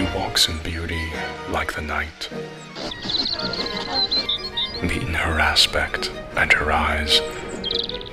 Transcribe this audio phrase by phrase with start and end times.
[0.00, 1.04] She walks in beauty
[1.52, 2.30] like the night.
[4.82, 7.20] Meet in her aspect and her eyes,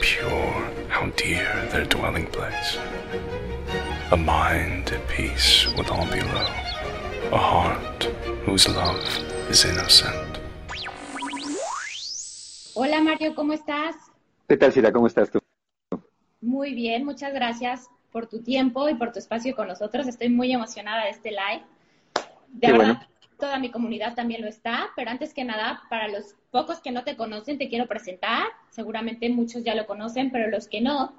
[0.01, 0.51] pure,
[0.89, 2.77] how dear their dwelling place.
[4.11, 6.49] A mind at peace with all below,
[7.31, 8.03] a heart
[8.43, 9.07] whose love
[9.49, 10.39] is innocent.
[12.75, 13.95] Hola Mario, ¿cómo estás?
[14.49, 14.91] ¿Qué tal, Sira?
[14.91, 15.39] ¿Cómo estás tú?
[16.41, 20.05] Muy bien, muchas gracias por tu tiempo y por tu espacio con nosotros.
[20.05, 21.63] Estoy muy emocionada de este live.
[22.47, 23.07] De verdad, bueno.
[23.39, 27.03] toda mi comunidad también lo está, pero antes que nada, para los pocos que no
[27.03, 28.47] te conocen, te quiero presentar.
[28.69, 31.13] Seguramente muchos ya lo conocen, pero los que no.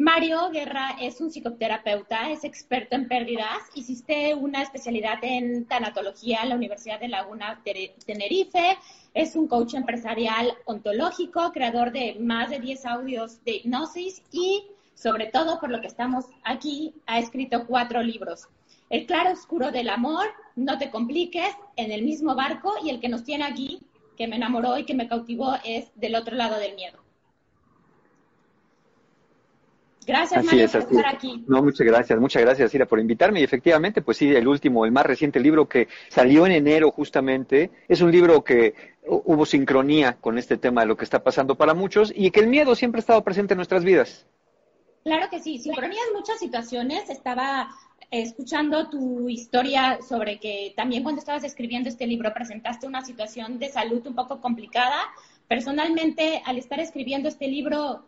[0.00, 3.58] Mario Guerra es un psicoterapeuta, es experto en pérdidas.
[3.74, 7.62] Hiciste una especialidad en tanatología en la Universidad de Laguna
[8.06, 8.78] Tenerife.
[9.12, 15.26] Es un coach empresarial ontológico, creador de más de 10 audios de hipnosis y, sobre
[15.26, 18.48] todo, por lo que estamos aquí, ha escrito cuatro libros.
[18.90, 20.26] El claro oscuro del amor,
[20.56, 23.80] No te compliques, En el mismo barco y el que nos tiene aquí,
[24.16, 26.98] que me enamoró y que me cautivó, es Del otro lado del miedo.
[30.06, 31.14] Gracias, Así Mario, es, por así estar es.
[31.14, 31.44] aquí.
[31.46, 33.40] No, muchas gracias, muchas gracias, Sira, por invitarme.
[33.40, 37.70] Y efectivamente, pues sí, el último, el más reciente libro que salió en enero justamente,
[37.86, 38.74] es un libro que
[39.06, 42.40] hu- hubo sincronía con este tema de lo que está pasando para muchos y que
[42.40, 44.26] el miedo siempre ha estado presente en nuestras vidas.
[45.04, 47.08] Claro que sí, sincronía en muchas situaciones.
[47.08, 47.68] Estaba
[48.10, 53.68] escuchando tu historia sobre que también cuando estabas escribiendo este libro presentaste una situación de
[53.68, 54.96] salud un poco complicada.
[55.48, 58.04] Personalmente, al estar escribiendo este libro,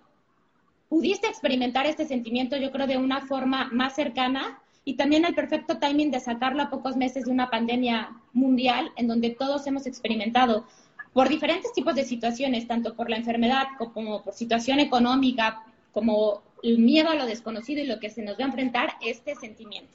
[0.89, 5.79] pudiste experimentar este sentimiento, yo creo, de una forma más cercana y también el perfecto
[5.79, 10.67] timing de sacarlo a pocos meses de una pandemia mundial en donde todos hemos experimentado
[11.13, 16.79] por diferentes tipos de situaciones, tanto por la enfermedad como por situación económica, como el
[16.79, 19.93] miedo a lo desconocido y lo que se nos va a enfrentar, este sentimiento.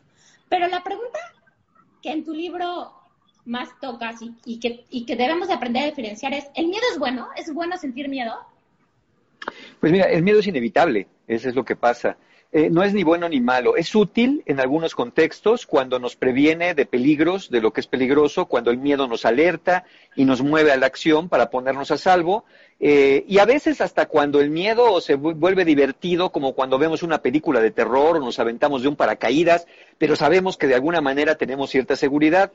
[0.49, 1.19] Pero la pregunta
[2.01, 2.93] que en tu libro
[3.45, 6.83] más tocas y, y que, y que debemos de aprender a diferenciar es, ¿el miedo
[6.91, 7.29] es bueno?
[7.35, 8.35] ¿Es bueno sentir miedo?
[9.79, 12.17] Pues mira, el miedo es inevitable, eso es lo que pasa.
[12.53, 16.73] Eh, no es ni bueno ni malo, es útil en algunos contextos cuando nos previene
[16.73, 19.83] de peligros, de lo que es peligroso, cuando el miedo nos alerta
[20.15, 22.45] y nos mueve a la acción para ponernos a salvo,
[22.79, 27.03] eh, y a veces hasta cuando el miedo se vu- vuelve divertido, como cuando vemos
[27.03, 31.01] una película de terror o nos aventamos de un paracaídas, pero sabemos que de alguna
[31.01, 32.53] manera tenemos cierta seguridad.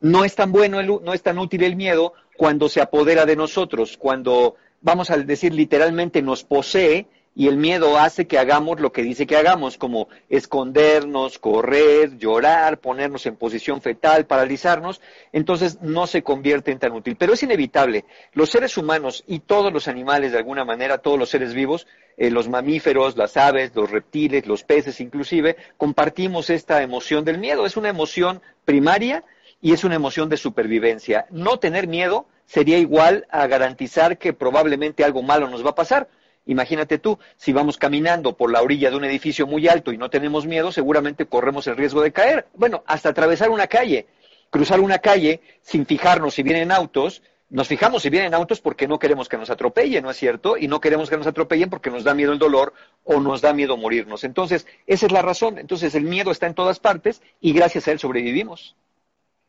[0.00, 3.34] No es tan bueno, el no es tan útil el miedo cuando se apodera de
[3.34, 8.92] nosotros, cuando, vamos a decir literalmente, nos posee y el miedo hace que hagamos lo
[8.92, 15.00] que dice que hagamos, como escondernos, correr, llorar, ponernos en posición fetal, paralizarnos,
[15.32, 17.16] entonces no se convierte en tan útil.
[17.16, 18.04] Pero es inevitable.
[18.34, 21.86] Los seres humanos y todos los animales, de alguna manera, todos los seres vivos,
[22.18, 27.64] eh, los mamíferos, las aves, los reptiles, los peces inclusive, compartimos esta emoción del miedo.
[27.64, 29.24] Es una emoción primaria
[29.62, 31.26] y es una emoción de supervivencia.
[31.30, 36.08] No tener miedo sería igual a garantizar que probablemente algo malo nos va a pasar.
[36.46, 40.10] Imagínate tú, si vamos caminando por la orilla de un edificio muy alto y no
[40.10, 42.46] tenemos miedo, seguramente corremos el riesgo de caer.
[42.54, 44.06] Bueno, hasta atravesar una calle,
[44.50, 48.98] cruzar una calle sin fijarnos si vienen autos, nos fijamos si vienen autos porque no
[48.98, 50.56] queremos que nos atropellen, ¿no es cierto?
[50.56, 52.72] Y no queremos que nos atropellen porque nos da miedo el dolor
[53.04, 54.24] o nos da miedo morirnos.
[54.24, 55.58] Entonces, esa es la razón.
[55.58, 58.74] Entonces, el miedo está en todas partes y gracias a él sobrevivimos.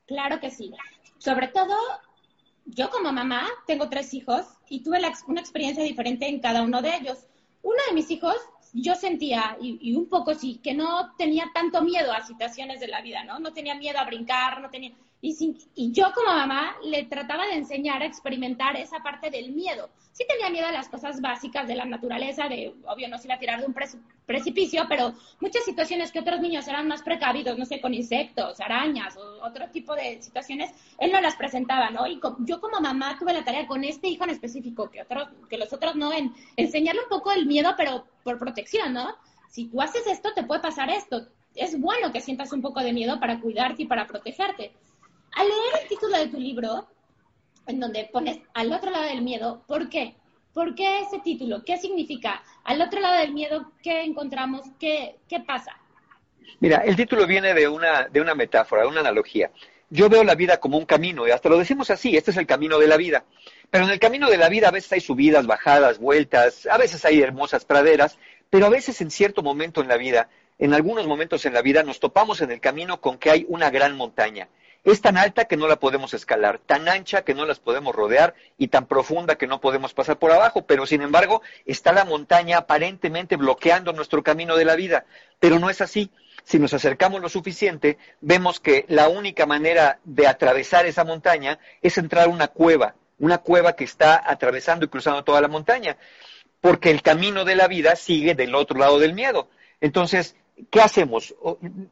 [0.05, 0.73] Claro que sí.
[1.17, 1.73] Sobre todo,
[2.65, 6.95] yo como mamá tengo tres hijos y tuve una experiencia diferente en cada uno de
[6.95, 7.27] ellos.
[7.61, 8.35] Uno de mis hijos,
[8.73, 12.87] yo sentía, y, y un poco sí, que no tenía tanto miedo a situaciones de
[12.87, 13.39] la vida, ¿no?
[13.39, 14.91] No tenía miedo a brincar, no tenía...
[15.25, 19.89] Y, sin- yo como mamá le trataba de enseñar a experimentar esa parte del miedo.
[20.11, 23.35] Sí tenía miedo a las cosas básicas de la naturaleza, de, obvio, no se iba
[23.35, 27.57] a tirar de un preci- precipicio, pero muchas situaciones que otros niños eran más precavidos,
[27.57, 32.05] no sé, con insectos, arañas o otro tipo de situaciones, él no las presentaba, ¿no?
[32.05, 35.57] Y yo como mamá tuve la tarea con este hijo en específico, que, otros, que
[35.57, 39.15] los otros no, en enseñarle un poco el miedo, pero por protección, ¿no?
[39.49, 41.27] Si tú haces esto, te puede pasar esto.
[41.55, 44.73] Es bueno que sientas un poco de miedo para cuidarte y para protegerte.
[45.35, 46.87] Al leer el título de tu libro,
[47.67, 50.15] en donde pones al otro lado del miedo, ¿por qué?
[50.53, 51.63] ¿Por qué ese título?
[51.65, 52.43] ¿Qué significa?
[52.63, 54.61] Al otro lado del miedo, ¿qué encontramos?
[54.79, 55.75] ¿Qué, qué pasa?
[56.59, 59.51] Mira, el título viene de una, de una metáfora, de una analogía.
[59.89, 62.47] Yo veo la vida como un camino, y hasta lo decimos así, este es el
[62.47, 63.25] camino de la vida.
[63.69, 67.03] Pero en el camino de la vida a veces hay subidas, bajadas, vueltas, a veces
[67.05, 68.17] hay hermosas praderas,
[68.49, 70.29] pero a veces en cierto momento en la vida,
[70.59, 73.69] en algunos momentos en la vida, nos topamos en el camino con que hay una
[73.69, 74.47] gran montaña.
[74.83, 78.35] Es tan alta que no la podemos escalar, tan ancha que no las podemos rodear
[78.57, 82.57] y tan profunda que no podemos pasar por abajo, pero sin embargo está la montaña
[82.57, 85.05] aparentemente bloqueando nuestro camino de la vida,
[85.39, 86.11] pero no es así.
[86.43, 91.97] Si nos acercamos lo suficiente, vemos que la única manera de atravesar esa montaña es
[91.97, 95.95] entrar a una cueva, una cueva que está atravesando y cruzando toda la montaña,
[96.59, 99.47] porque el camino de la vida sigue del otro lado del miedo.
[99.79, 100.35] Entonces,
[100.69, 101.35] ¿qué hacemos?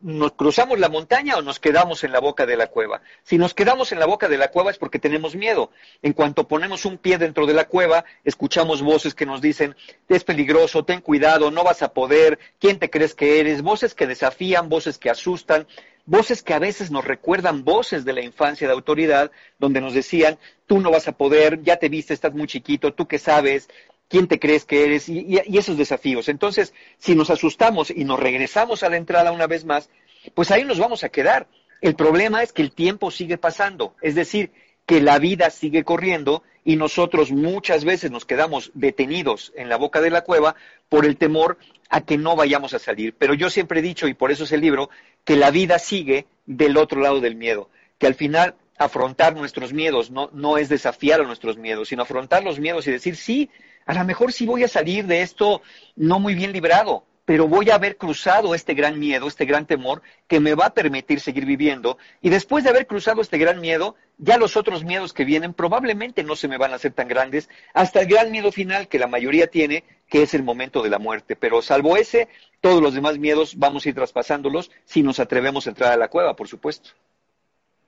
[0.02, 3.02] ¿Nos cruzamos la montaña o nos quedamos en la boca de la cueva?
[3.24, 5.72] Si nos quedamos en la boca de la cueva es porque tenemos miedo.
[6.02, 9.76] En cuanto ponemos un pie dentro de la cueva, escuchamos voces que nos dicen,
[10.10, 13.62] es peligroso, ten cuidado, no vas a poder, ¿quién te crees que eres?
[13.62, 15.68] Voces que desafían, voces que asustan,
[16.06, 20.38] voces que a veces nos recuerdan voces de la infancia de autoridad, donde nos decían,
[20.66, 23.70] tú no vas a poder, ya te viste, estás muy chiquito, tú qué sabes,
[24.12, 26.28] quién te crees que eres y, esos desafíos.
[26.28, 29.90] Entonces, si nos asustamos y nos regresamos a la entrada una vez más,
[30.36, 31.48] pues ahí nos vamos a quedar.
[31.80, 34.52] El problema es que el tiempo sigue pasando, es decir,
[34.86, 40.02] que la vida sigue corriendo y nosotros muchas veces nos quedamos detenidos en la boca
[40.02, 40.56] de la cueva
[40.90, 41.58] por el temor
[41.90, 43.16] a que no vayamos a salir.
[43.18, 44.90] Pero yo siempre he dicho, y por eso es el libro,
[45.24, 50.12] que la vida sigue del otro lado del miedo, que al final afrontar nuestros miedos
[50.12, 53.50] no, no es desafiar a nuestros miedos, sino afrontar los miedos y decir, sí,
[53.86, 55.62] a lo mejor sí voy a salir de esto
[55.96, 60.02] no muy bien librado, pero voy a haber cruzado este gran miedo, este gran temor
[60.28, 61.98] que me va a permitir seguir viviendo.
[62.22, 66.24] Y después de haber cruzado este gran miedo, ya los otros miedos que vienen probablemente
[66.24, 69.08] no se me van a hacer tan grandes, hasta el gran miedo final que la
[69.08, 71.36] mayoría tiene, que es el momento de la muerte.
[71.36, 72.28] Pero salvo ese,
[72.60, 76.10] todos los demás miedos vamos a ir traspasándolos si nos atrevemos a entrar a la
[76.10, 76.90] cueva, por supuesto.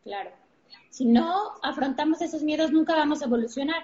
[0.04, 0.32] Claro.
[0.90, 3.84] Si no afrontamos esos miedos, nunca vamos a evolucionar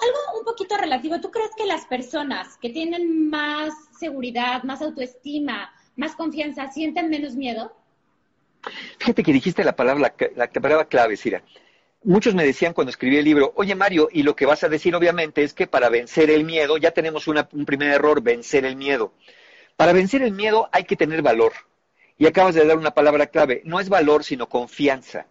[0.00, 1.20] algo un poquito relativo.
[1.20, 7.34] ¿Tú crees que las personas que tienen más seguridad, más autoestima, más confianza, sienten menos
[7.34, 7.72] miedo?
[8.98, 11.42] Fíjate que dijiste la palabra, la, palabra clave, Cira.
[12.04, 14.94] Muchos me decían cuando escribí el libro, oye Mario, y lo que vas a decir
[14.94, 19.12] obviamente es que para vencer el miedo, ya tenemos un primer error, vencer el miedo.
[19.76, 21.52] Para vencer el miedo hay que tener valor.
[22.18, 25.26] Y acabas de dar una palabra clave, no es valor, sino confianza.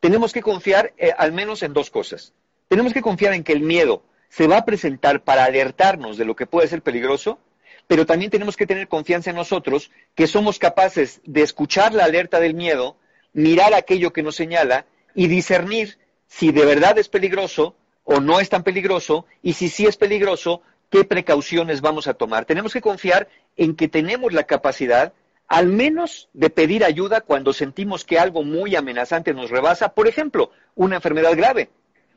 [0.00, 2.34] Tenemos que confiar eh, al menos en dos cosas.
[2.72, 6.34] Tenemos que confiar en que el miedo se va a presentar para alertarnos de lo
[6.34, 7.38] que puede ser peligroso,
[7.86, 12.40] pero también tenemos que tener confianza en nosotros que somos capaces de escuchar la alerta
[12.40, 12.96] del miedo,
[13.34, 15.98] mirar aquello que nos señala y discernir
[16.28, 20.62] si de verdad es peligroso o no es tan peligroso y si sí es peligroso,
[20.88, 22.46] qué precauciones vamos a tomar.
[22.46, 23.28] Tenemos que confiar
[23.58, 25.12] en que tenemos la capacidad
[25.46, 30.52] al menos de pedir ayuda cuando sentimos que algo muy amenazante nos rebasa, por ejemplo,
[30.74, 31.68] una enfermedad grave.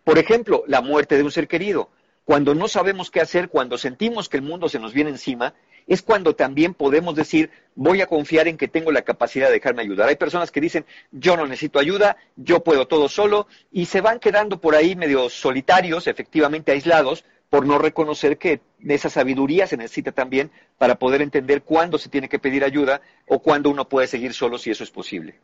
[0.05, 1.89] Por ejemplo, la muerte de un ser querido.
[2.25, 5.55] Cuando no sabemos qué hacer, cuando sentimos que el mundo se nos viene encima,
[5.87, 9.81] es cuando también podemos decir, voy a confiar en que tengo la capacidad de dejarme
[9.81, 10.07] ayudar.
[10.07, 14.19] Hay personas que dicen, yo no necesito ayuda, yo puedo todo solo, y se van
[14.19, 20.11] quedando por ahí medio solitarios, efectivamente aislados, por no reconocer que esa sabiduría se necesita
[20.11, 24.33] también para poder entender cuándo se tiene que pedir ayuda o cuándo uno puede seguir
[24.33, 25.39] solo si eso es posible.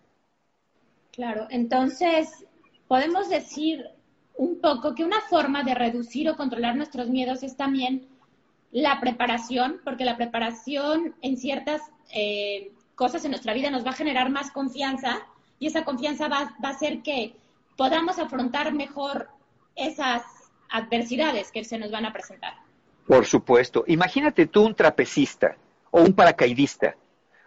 [1.11, 2.45] Claro, entonces
[2.87, 3.85] podemos decir
[4.35, 8.07] un poco que una forma de reducir o controlar nuestros miedos es también
[8.71, 11.81] la preparación, porque la preparación en ciertas
[12.13, 15.19] eh, cosas en nuestra vida nos va a generar más confianza
[15.59, 17.35] y esa confianza va, va a hacer que
[17.75, 19.27] podamos afrontar mejor
[19.75, 20.23] esas
[20.69, 22.53] adversidades que se nos van a presentar.
[23.07, 23.83] Por supuesto.
[23.87, 25.57] Imagínate tú un trapecista
[25.91, 26.95] o un paracaidista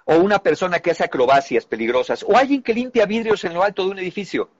[0.04, 3.84] o una persona que hace acrobacias peligrosas o alguien que limpia vidrios en lo alto
[3.84, 4.50] de un edificio.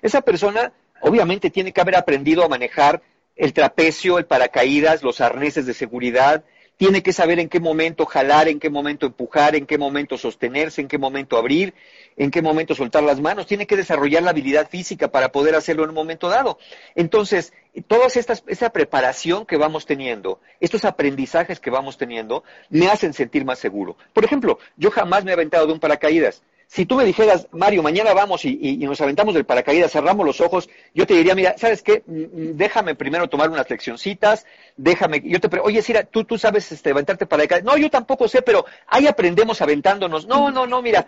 [0.00, 0.72] Esa persona
[1.02, 3.02] obviamente tiene que haber aprendido a manejar
[3.36, 6.44] el trapecio, el paracaídas, los arneses de seguridad,
[6.76, 10.80] tiene que saber en qué momento jalar, en qué momento empujar, en qué momento sostenerse,
[10.80, 11.74] en qué momento abrir,
[12.16, 15.84] en qué momento soltar las manos, tiene que desarrollar la habilidad física para poder hacerlo
[15.84, 16.58] en un momento dado.
[16.94, 17.52] Entonces,
[17.86, 23.58] toda esa preparación que vamos teniendo, estos aprendizajes que vamos teniendo, me hacen sentir más
[23.58, 23.96] seguro.
[24.12, 27.82] Por ejemplo, yo jamás me he aventado de un paracaídas si tú me dijeras, Mario,
[27.82, 31.82] mañana vamos y, nos aventamos del paracaídas, cerramos los ojos, yo te diría, mira, ¿sabes
[31.82, 32.02] qué?
[32.06, 34.46] Mm, mm, déjame primero tomar unas leccioncitas,
[34.78, 37.62] déjame, yo te oye, Sira, ¿tú, tú sabes este, aventarte paracaídas?
[37.62, 40.26] No, yo tampoco sé, pero ahí aprendemos aventándonos.
[40.26, 41.06] No, no, no, mira,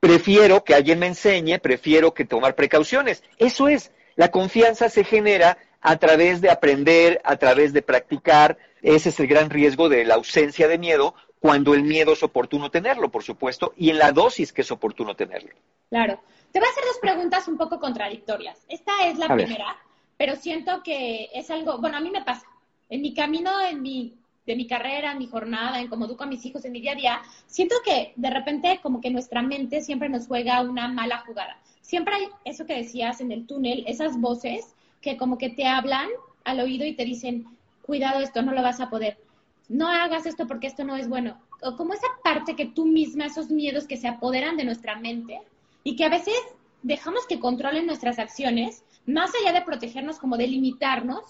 [0.00, 3.22] prefiero que alguien me enseñe, prefiero que tomar precauciones.
[3.38, 8.58] Eso es, la confianza se genera a través de aprender, a través de practicar.
[8.82, 11.14] Ese es el gran riesgo de la ausencia de miedo
[11.46, 15.14] cuando el miedo es oportuno tenerlo, por supuesto, y en la dosis que es oportuno
[15.14, 15.54] tenerlo.
[15.88, 16.20] Claro.
[16.50, 18.58] Te voy a hacer dos preguntas un poco contradictorias.
[18.68, 19.76] Esta es la primera,
[20.16, 22.46] pero siento que es algo, bueno, a mí me pasa.
[22.88, 26.26] En mi camino, en mi, de mi carrera, en mi jornada, en cómo educo a
[26.26, 29.82] mis hijos, en mi día a día, siento que de repente como que nuestra mente
[29.82, 31.60] siempre nos juega una mala jugada.
[31.80, 36.08] siempre hay eso que decías en el túnel, esas voces que como que te hablan
[36.42, 37.46] al oído y te dicen,
[37.82, 39.18] cuidado, esto no lo vas a poder,
[39.68, 41.40] no hagas esto porque esto no es bueno.
[41.62, 45.40] O como esa parte que tú misma, esos miedos que se apoderan de nuestra mente
[45.82, 46.34] y que a veces
[46.82, 51.22] dejamos que controlen nuestras acciones, más allá de protegernos como de limitarnos,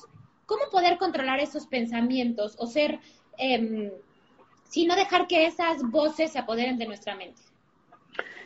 [0.45, 3.01] ¿cómo poder controlar esos pensamientos o ser,
[3.39, 3.93] eh,
[4.87, 7.41] no dejar que esas voces se apoderen de nuestra mente?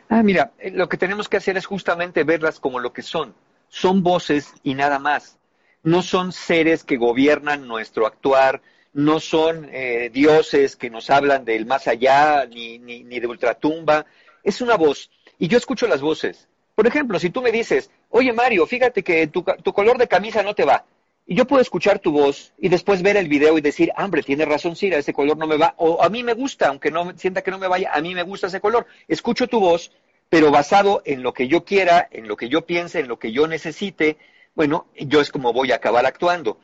[0.09, 3.35] Ah, mira, eh, lo que tenemos que hacer es justamente verlas como lo que son.
[3.69, 5.39] Son voces y nada más.
[5.83, 8.61] No son seres que gobiernan nuestro actuar,
[8.93, 14.07] no son eh, dioses que nos hablan del más allá ni, ni, ni de ultratumba.
[14.43, 15.11] Es una voz.
[15.39, 16.49] Y yo escucho las voces.
[16.75, 20.43] Por ejemplo, si tú me dices, oye Mario, fíjate que tu, tu color de camisa
[20.43, 20.85] no te va.
[21.27, 24.45] Y yo puedo escuchar tu voz y después ver el video y decir, hombre, tiene
[24.45, 25.75] razón Cira, ese color no me va.
[25.77, 28.25] O a mí me gusta, aunque no sienta que no me vaya, a mí me
[28.25, 28.87] gusta ese color.
[29.07, 29.93] Escucho tu voz,
[30.29, 33.31] pero basado en lo que yo quiera, en lo que yo piense, en lo que
[33.31, 34.17] yo necesite,
[34.55, 36.59] bueno, yo es como voy a acabar actuando.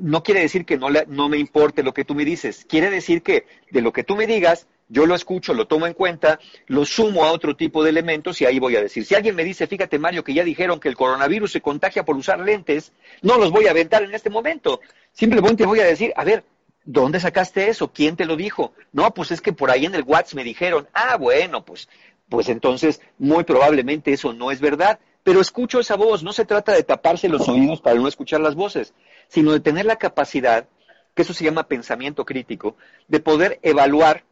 [0.00, 3.22] No quiere decir que no, no me importe lo que tú me dices, quiere decir
[3.22, 6.86] que de lo que tú me digas, yo lo escucho, lo tomo en cuenta, lo
[6.86, 9.04] sumo a otro tipo de elementos y ahí voy a decir.
[9.04, 12.16] Si alguien me dice, fíjate Mario, que ya dijeron que el coronavirus se contagia por
[12.16, 14.80] usar lentes, no los voy a aventar en este momento.
[15.12, 16.44] Simplemente voy a decir, a ver,
[16.84, 17.92] ¿dónde sacaste eso?
[17.92, 18.72] ¿Quién te lo dijo?
[18.92, 21.88] No, pues es que por ahí en el WhatsApp me dijeron, ah, bueno, pues,
[22.30, 24.98] pues entonces muy probablemente eso no es verdad.
[25.28, 28.54] Pero escucho esa voz, no se trata de taparse los oídos para no escuchar las
[28.54, 28.94] voces,
[29.28, 30.66] sino de tener la capacidad,
[31.14, 32.76] que eso se llama pensamiento crítico,
[33.08, 34.24] de poder evaluar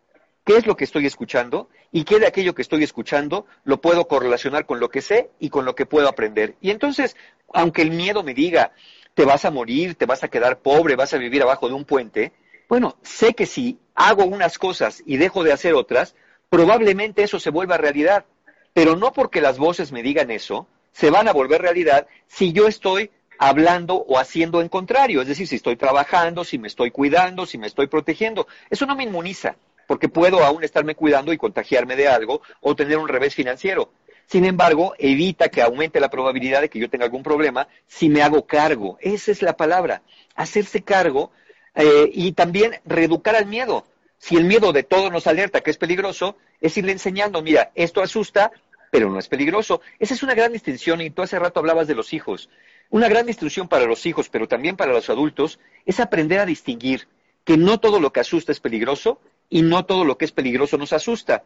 [0.47, 4.09] qué es lo que estoy escuchando y qué de aquello que estoy escuchando lo puedo
[4.09, 6.55] correlacionar con lo que sé y con lo que puedo aprender.
[6.63, 7.15] Y entonces,
[7.53, 8.73] aunque el miedo me diga,
[9.13, 11.85] te vas a morir, te vas a quedar pobre, vas a vivir abajo de un
[11.85, 12.33] puente,
[12.71, 16.15] bueno, sé que si hago unas cosas y dejo de hacer otras,
[16.49, 18.25] probablemente eso se vuelva realidad.
[18.73, 22.67] Pero no porque las voces me digan eso, se van a volver realidad si yo
[22.67, 25.21] estoy hablando o haciendo en contrario.
[25.21, 28.47] Es decir, si estoy trabajando, si me estoy cuidando, si me estoy protegiendo.
[28.71, 32.97] Eso no me inmuniza porque puedo aún estarme cuidando y contagiarme de algo o tener
[32.97, 33.91] un revés financiero.
[34.27, 38.23] Sin embargo, evita que aumente la probabilidad de que yo tenga algún problema si me
[38.23, 38.97] hago cargo.
[39.03, 40.01] Esa es la palabra,
[40.35, 41.31] hacerse cargo
[41.75, 43.85] eh, y también reeducar al miedo.
[44.19, 48.01] Si el miedo de todo nos alerta que es peligroso, es irle enseñando, mira, esto
[48.01, 48.51] asusta,
[48.97, 49.83] pero no es peligroso.
[49.99, 52.49] Esa es una gran distinción y tú hace rato hablabas de los hijos.
[52.89, 57.07] Una gran distinción para los hijos, pero también para los adultos, es aprender a distinguir
[57.45, 60.79] que no todo lo que asusta es peligroso y no todo lo que es peligroso
[60.79, 61.45] nos asusta.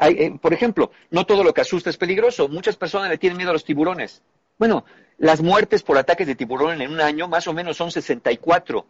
[0.00, 2.48] Eh, por ejemplo, no todo lo que asusta es peligroso.
[2.48, 4.22] Muchas personas le tienen miedo a los tiburones.
[4.56, 4.86] Bueno,
[5.18, 8.86] las muertes por ataques de tiburón en un año más o menos son 64.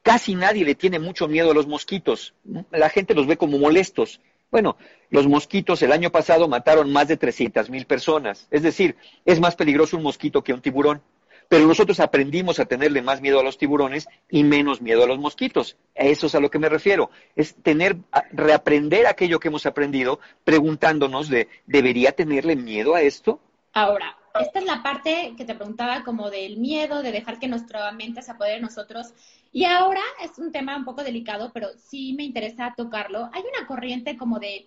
[0.00, 2.32] Casi nadie le tiene mucho miedo a los mosquitos.
[2.70, 4.22] La gente los ve como molestos.
[4.52, 4.76] Bueno,
[5.08, 8.46] los mosquitos el año pasado mataron más de 300 mil personas.
[8.50, 11.02] Es decir, es más peligroso un mosquito que un tiburón.
[11.48, 15.18] Pero nosotros aprendimos a tenerle más miedo a los tiburones y menos miedo a los
[15.18, 15.78] mosquitos.
[15.98, 17.10] A eso es a lo que me refiero.
[17.34, 17.96] Es tener,
[18.32, 23.40] reaprender aquello que hemos aprendido preguntándonos de, ¿debería tenerle miedo a esto?
[23.72, 27.90] Ahora, esta es la parte que te preguntaba como del miedo, de dejar que nuestra
[27.92, 29.14] mente se apodere de nosotros.
[29.52, 33.28] Y ahora es un tema un poco delicado, pero sí me interesa tocarlo.
[33.32, 34.66] Hay una corriente como de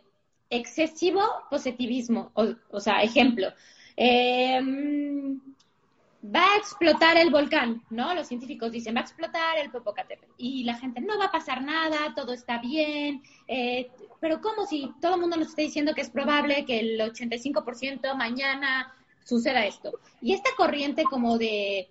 [0.49, 3.47] excesivo positivismo, o, sea, ejemplo.
[3.97, 4.61] Eh,
[6.33, 8.13] va a explotar el volcán, ¿no?
[8.13, 10.31] Los científicos dicen, va a explotar el Popocatépetl.
[10.37, 13.21] Y la gente, no va a pasar nada, todo está bien.
[13.47, 13.89] Eh,
[14.19, 18.15] pero ¿cómo si todo el mundo nos está diciendo que es probable que el 85%
[18.15, 19.99] mañana suceda esto?
[20.21, 21.89] Y esta corriente como de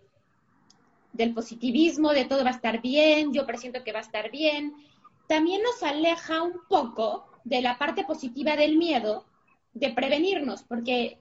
[1.15, 4.75] del positivismo, de todo va a estar bien, yo presiento que va a estar bien,
[5.27, 9.25] también nos aleja un poco de la parte positiva del miedo,
[9.73, 11.19] de prevenirnos, porque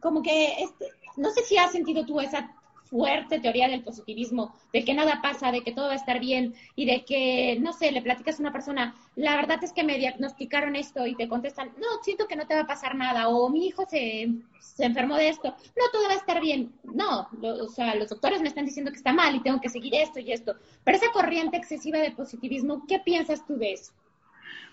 [0.00, 2.54] como que este, no sé si has sentido tú esa
[2.90, 6.54] fuerte teoría del positivismo, de que nada pasa, de que todo va a estar bien
[6.74, 9.96] y de que, no sé, le platicas a una persona, la verdad es que me
[9.98, 13.48] diagnosticaron esto y te contestan, no, siento que no te va a pasar nada o
[13.48, 14.28] mi hijo se,
[14.60, 16.72] se enfermó de esto, no, todo va a estar bien.
[16.82, 19.94] No, o sea, los doctores me están diciendo que está mal y tengo que seguir
[19.94, 20.56] esto y esto.
[20.84, 23.92] Pero esa corriente excesiva de positivismo, ¿qué piensas tú de eso?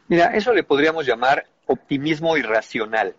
[0.08, 3.16] Mira, eso le podríamos llamar optimismo irracional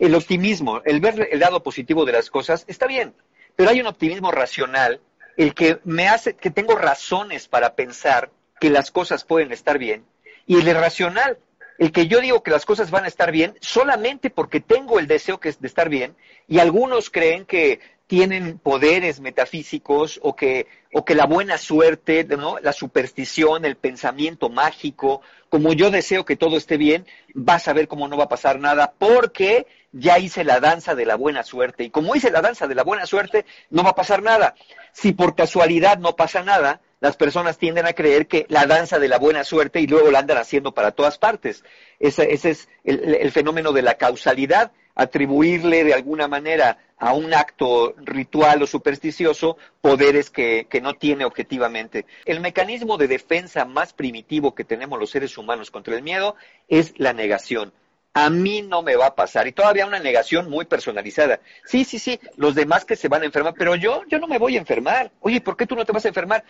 [0.00, 3.14] el optimismo, el ver el lado positivo de las cosas, está bien,
[3.60, 5.02] pero hay un optimismo racional,
[5.36, 10.06] el que me hace, que tengo razones para pensar que las cosas pueden estar bien,
[10.46, 11.36] y el irracional,
[11.76, 15.06] el que yo digo que las cosas van a estar bien solamente porque tengo el
[15.06, 16.16] deseo que de estar bien
[16.48, 22.58] y algunos creen que tienen poderes metafísicos o que, o que la buena suerte, ¿no?
[22.58, 27.86] la superstición, el pensamiento mágico, como yo deseo que todo esté bien, vas a ver
[27.86, 31.84] cómo no va a pasar nada, porque ya hice la danza de la buena suerte.
[31.84, 34.56] Y como hice la danza de la buena suerte, no va a pasar nada.
[34.92, 39.06] Si por casualidad no pasa nada, las personas tienden a creer que la danza de
[39.06, 41.62] la buena suerte y luego la andan haciendo para todas partes.
[42.00, 48.62] Ese, es el fenómeno de la causalidad atribuirle de alguna manera a un acto ritual
[48.62, 52.06] o supersticioso poderes que, no tiene objetivamente.
[52.26, 56.36] El mecanismo de defensa más primitivo que tenemos los seres humanos contra el miedo
[56.68, 57.72] es la negación.
[58.12, 59.46] A mí no me va a pasar.
[59.46, 61.40] Y todavía una negación muy personalizada.
[61.64, 64.38] Sí, sí, sí, los demás que se van a enfermar, pero yo, yo no me
[64.38, 65.10] voy a enfermar.
[65.20, 66.44] Oye, ¿por qué tú no te vas a enfermar?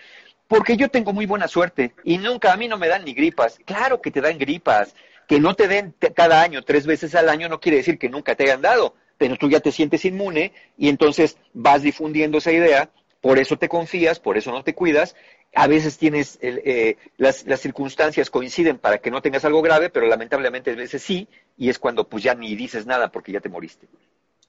[0.48, 3.60] Porque yo tengo muy buena suerte y nunca a mí no me dan ni gripas.
[3.64, 4.96] Claro que te dan gripas,
[5.28, 8.34] que no te den cada año, tres veces al año, no quiere decir que nunca
[8.34, 12.88] te hayan dado, pero tú ya te sientes inmune y entonces vas difundiendo esa idea,
[13.20, 15.14] por eso te confías, por eso no te cuidas.
[15.54, 20.06] A veces tienes, eh, las, las, circunstancias coinciden para que no tengas algo grave, pero
[20.06, 23.50] lamentablemente a veces sí, y es cuando pues ya ni dices nada porque ya te
[23.50, 23.88] moriste.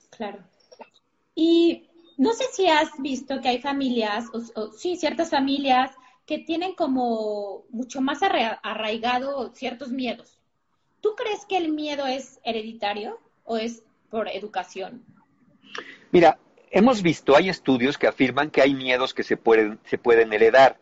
[0.09, 0.37] Claro.
[1.35, 5.91] Y no sé si has visto que hay familias, o sí, ciertas familias
[6.25, 10.39] que tienen como mucho más arraigado ciertos miedos.
[11.01, 15.03] ¿Tú crees que el miedo es hereditario o es por educación?
[16.11, 16.37] Mira,
[16.69, 20.77] hemos visto, hay estudios que afirman que hay miedos que se pueden, se pueden heredar.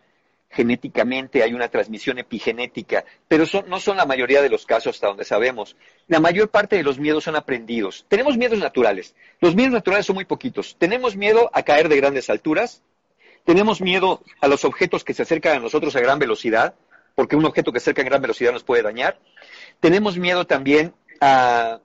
[0.51, 5.23] Genéticamente hay una transmisión epigenética, pero no son la mayoría de los casos hasta donde
[5.23, 5.75] sabemos.
[6.07, 8.07] La mayor parte de los miedos son aprendidos.
[8.09, 9.15] Tenemos miedos naturales.
[9.39, 10.75] Los miedos naturales son muy poquitos.
[10.79, 12.81] Tenemos miedo a caer de grandes alturas.
[13.45, 16.73] Tenemos miedo a los objetos que se acercan a nosotros a gran velocidad,
[17.13, 19.19] porque un objeto que se acerca a gran velocidad nos puede dañar.
[19.79, 21.79] Tenemos miedo también a,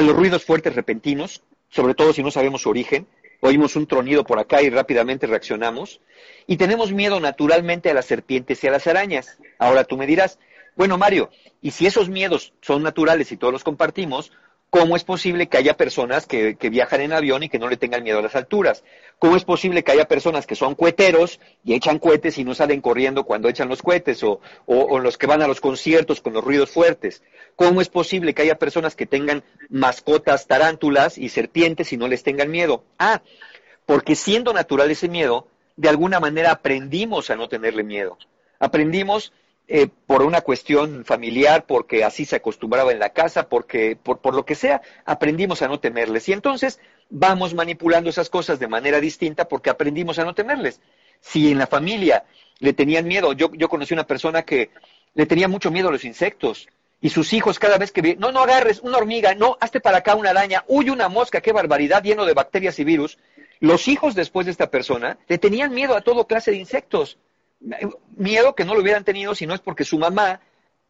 [0.00, 3.06] los ruidos fuertes repentinos, sobre todo si no sabemos su origen.
[3.40, 6.00] Oímos un tronido por acá y rápidamente reaccionamos.
[6.46, 9.38] Y tenemos miedo naturalmente a las serpientes y a las arañas.
[9.58, 10.38] Ahora tú me dirás,
[10.76, 11.30] bueno Mario,
[11.62, 14.32] y si esos miedos son naturales y todos los compartimos,
[14.70, 18.04] ¿Cómo es posible que haya personas que, viajan en avión y que no le tengan
[18.04, 18.84] miedo a las alturas?
[19.18, 22.80] ¿Cómo es posible que haya personas que son cueteros y echan cohetes y no salen
[22.80, 24.40] corriendo cuando echan los cohetes o,
[25.00, 27.20] los que van a los conciertos con los ruidos fuertes?
[27.56, 32.22] ¿Cómo es posible que haya personas que tengan mascotas tarántulas y serpientes y no les
[32.22, 32.84] tengan miedo?
[32.96, 33.22] Ah,
[33.86, 38.18] porque siendo natural ese miedo, de alguna manera aprendimos a no tenerle miedo.
[38.60, 39.32] Aprendimos
[39.72, 44.34] eh, por una cuestión familiar, porque así se acostumbraba en la casa, porque por, por,
[44.34, 46.28] lo que sea, aprendimos a no temerles.
[46.28, 50.80] Y entonces vamos manipulando esas cosas de manera distinta porque aprendimos a no temerles.
[51.20, 52.24] Si en la familia
[52.58, 54.70] le tenían miedo, yo, yo conocí una persona que
[55.14, 56.66] le tenía mucho miedo a los insectos.
[57.00, 60.16] Y sus hijos cada vez que no, no agarres una hormiga, no, hazte para acá
[60.16, 63.18] una araña, huye una mosca, qué barbaridad, lleno de bacterias y virus.
[63.60, 67.18] Los hijos después de esta persona le tenían miedo a todo clase de insectos
[68.16, 70.40] miedo que no lo hubieran tenido si no es porque su mamá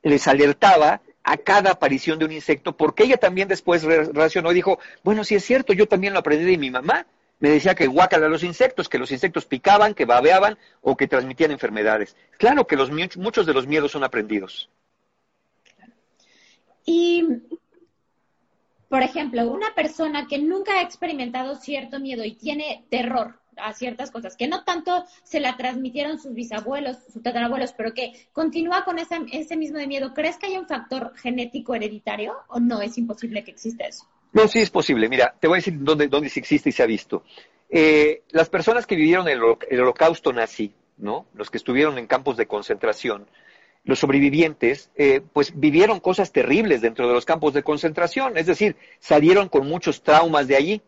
[0.03, 4.79] les alertaba a cada aparición de un insecto, porque ella también después reaccionó y dijo,
[5.05, 7.07] bueno, si es cierto, yo también lo aprendí de mi mamá.
[7.39, 11.51] Me decía que guácala los insectos, que los insectos picaban, que babeaban o que transmitían
[11.51, 12.15] enfermedades.
[12.39, 14.69] Claro que los, muchos de los miedos son aprendidos.
[16.85, 17.25] Y,
[18.89, 24.11] por ejemplo, una persona que nunca ha experimentado cierto miedo y tiene terror, a ciertas
[24.11, 28.99] cosas, que no tanto se la transmitieron sus bisabuelos, sus tatarabuelos, pero que continúa con
[28.99, 30.15] ese, ese mismo de miedo.
[30.15, 34.05] ¿Crees que hay un factor genético hereditario o no es imposible que exista eso?
[34.33, 35.09] No, sí es posible.
[35.09, 37.25] Mira, te voy a decir dónde, dónde existe y se ha visto.
[37.69, 41.27] Eh, las personas que vivieron el, el holocausto nazi, ¿no?
[41.35, 43.27] Los que estuvieron en campos de concentración,
[43.85, 48.77] los sobrevivientes, eh, pues vivieron cosas terribles dentro de los campos de concentración, es decir,
[48.99, 50.83] salieron con muchos traumas de allí.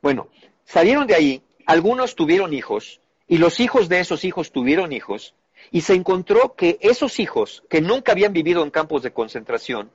[0.00, 0.28] Bueno,
[0.64, 5.34] salieron de ahí algunos tuvieron hijos y los hijos de esos hijos tuvieron hijos
[5.70, 9.90] y se encontró que esos hijos que nunca habían vivido en campos de concentración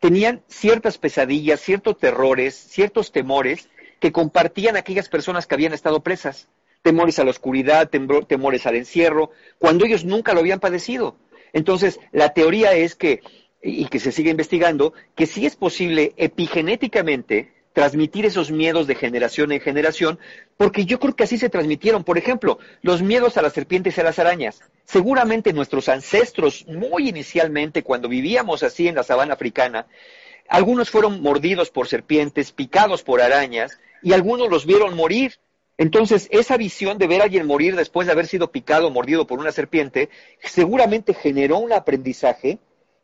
[0.00, 6.46] tenían ciertas pesadillas, ciertos terrores, ciertos temores que compartían aquellas personas que habían estado presas.
[6.82, 11.16] Temores a la oscuridad, temores al encierro, cuando ellos nunca lo habían padecido.
[11.54, 13.22] Entonces, la teoría es que,
[13.62, 19.52] y que se sigue investigando, que sí es posible epigenéticamente transmitir esos miedos de generación
[19.52, 20.18] en generación,
[20.56, 22.04] porque yo creo que así se transmitieron.
[22.04, 24.62] Por ejemplo, los miedos a las serpientes y a las arañas.
[24.84, 29.86] Seguramente nuestros ancestros, muy inicialmente, cuando vivíamos así en la sabana africana,
[30.48, 35.34] algunos fueron mordidos por serpientes, picados por arañas, y algunos los vieron morir.
[35.76, 39.26] Entonces, esa visión de ver a alguien morir después de haber sido picado o mordido
[39.26, 40.10] por una serpiente,
[40.40, 42.60] seguramente generó un aprendizaje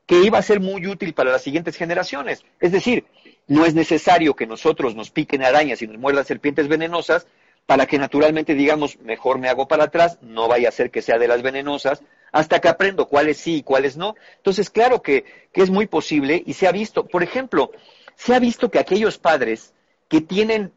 [0.07, 2.45] que iba a ser muy útil para las siguientes generaciones.
[2.61, 3.05] Es decir,
[3.51, 7.27] no es necesario que nosotros nos piquen arañas y nos muerdan serpientes venenosas
[7.67, 11.19] para que naturalmente digamos, mejor me hago para atrás, no vaya a ser que sea
[11.19, 14.15] de las venenosas, hasta que aprendo cuáles sí y cuáles no.
[14.37, 17.73] Entonces, claro que, que es muy posible y se ha visto, por ejemplo,
[18.15, 19.75] se ha visto que aquellos padres
[20.09, 20.73] que tienen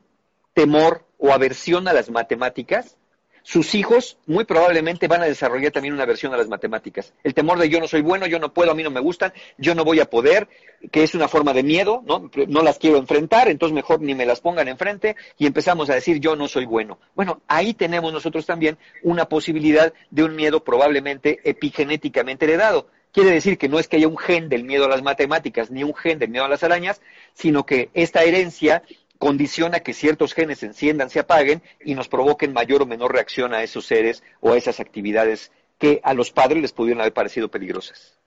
[0.56, 2.98] temor o aversión a las matemáticas,
[3.44, 7.14] sus hijos muy probablemente van a desarrollar también una aversión a las matemáticas.
[7.24, 9.34] El temor de yo no soy bueno, yo no puedo, a mí no me gustan,
[9.58, 10.48] yo no voy a poder,
[10.92, 12.32] que es una forma de miedo, ¿no?
[12.48, 16.20] No las quiero enfrentar, entonces mejor ni me las pongan enfrente y empezamos a decir
[16.20, 17.00] yo no soy bueno.
[17.16, 22.88] Bueno, ahí tenemos nosotros también una posibilidad de un miedo probablemente epigenéticamente heredado.
[23.12, 25.84] Quiere decir que no es que haya un gen del miedo a las matemáticas ni
[25.84, 27.00] un gen del miedo a las arañas,
[27.36, 28.82] sino que esta herencia
[29.24, 33.54] condiciona que ciertos genes se enciendan, se apaguen y nos provoquen mayor o menor reacción
[33.54, 37.50] a esos seres o a esas actividades que a los padres les pudieron haber parecido
[37.50, 38.20] peligrosas.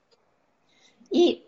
[1.11, 1.45] Y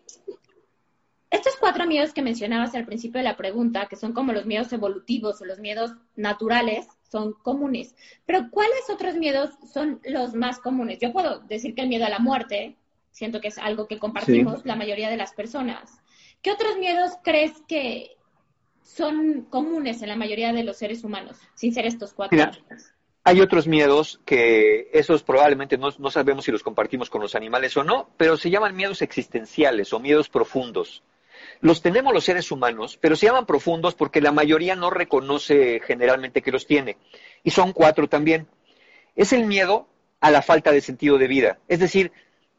[1.31, 4.71] estos cuatro miedos que mencionabas al principio de la pregunta, que son como los miedos
[4.75, 7.95] evolutivos o los miedos naturales, son comunes.
[8.27, 10.99] Pero ¿cuáles otros miedos son los más comunes?
[11.01, 12.77] Yo puedo decir que el miedo a la muerte,
[13.13, 16.03] siento que es algo que compartimos la mayoría de las personas.
[16.43, 18.18] ¿Qué otros miedos crees que
[18.89, 22.39] son comunes en la mayoría de los seres humanos, sin ser estos cuatro.
[23.23, 27.77] hay otros miedos que esos probablemente no, no, sabemos si los compartimos con los animales
[27.77, 31.03] o no, pero se llaman miedos existenciales o miedos profundos.
[31.61, 36.41] Los tenemos los seres humanos, pero se llaman profundos porque la mayoría no reconoce generalmente
[36.41, 36.97] que los tiene.
[37.45, 38.49] Y son cuatro también.
[39.15, 39.87] Es el miedo
[40.21, 42.11] a la falta de sentido de vida, es decir,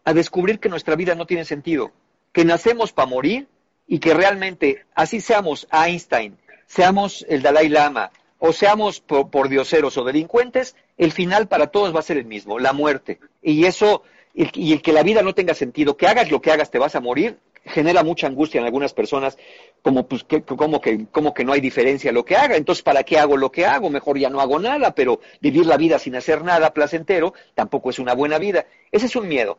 [0.05, 1.91] a descubrir que nuestra vida no tiene sentido,
[2.31, 3.47] que nacemos para morir
[3.89, 10.04] y que realmente, así seamos Einstein, seamos el Dalai Lama, o seamos por, dioseros o
[10.04, 13.19] delincuentes, el final para todos va a ser el mismo, la muerte.
[13.41, 16.69] Y eso, y el que la vida no tenga sentido, que hagas lo que hagas,
[16.69, 19.39] te vas a morir, genera mucha angustia en algunas personas,
[19.82, 22.58] como, pues, que, como, que, como que no hay diferencia lo que haga.
[22.58, 23.89] Entonces, ¿para qué hago lo que hago?
[23.89, 27.97] Mejor ya no hago nada, pero vivir la vida sin hacer nada placentero tampoco es
[27.97, 28.67] una buena vida.
[28.91, 29.58] Ese es un miedo.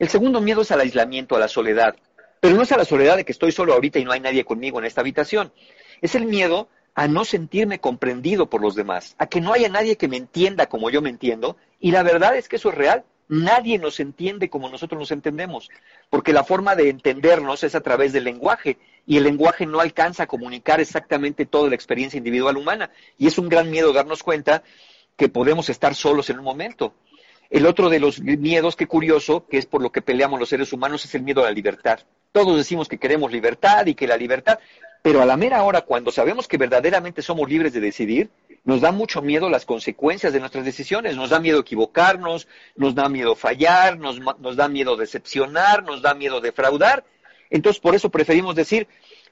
[0.00, 1.94] El segundo miedo es al aislamiento, a la soledad.
[2.40, 4.44] Pero no es a la soledad de que estoy solo ahorita y no hay nadie
[4.44, 5.52] conmigo en esta habitación.
[6.00, 9.96] Es el miedo a no sentirme comprendido por los demás, a que no haya nadie
[9.96, 11.56] que me entienda como yo me entiendo.
[11.80, 13.04] Y la verdad es que eso es real.
[13.28, 15.68] Nadie nos entiende como nosotros nos entendemos,
[16.08, 20.22] porque la forma de entendernos es a través del lenguaje, y el lenguaje no alcanza
[20.22, 22.90] a comunicar exactamente toda la experiencia individual humana.
[23.18, 24.62] Y es un gran miedo darnos cuenta
[25.16, 26.94] que podemos estar solos en un momento.
[27.50, 30.72] El otro de los miedos, qué curioso, que es por lo que peleamos los seres
[30.72, 32.00] humanos, es el miedo a la libertad.
[32.32, 34.58] Todos decimos que queremos libertad y que la libertad,
[35.02, 38.30] pero a la mera hora, cuando sabemos que verdaderamente somos libres de decidir,
[38.64, 43.08] nos da mucho miedo las consecuencias de nuestras decisiones, nos da miedo equivocarnos, nos da
[43.08, 47.04] miedo fallar, nos, nos da miedo decepcionar, nos da miedo defraudar.
[47.50, 48.86] Entonces, por eso preferimos decir,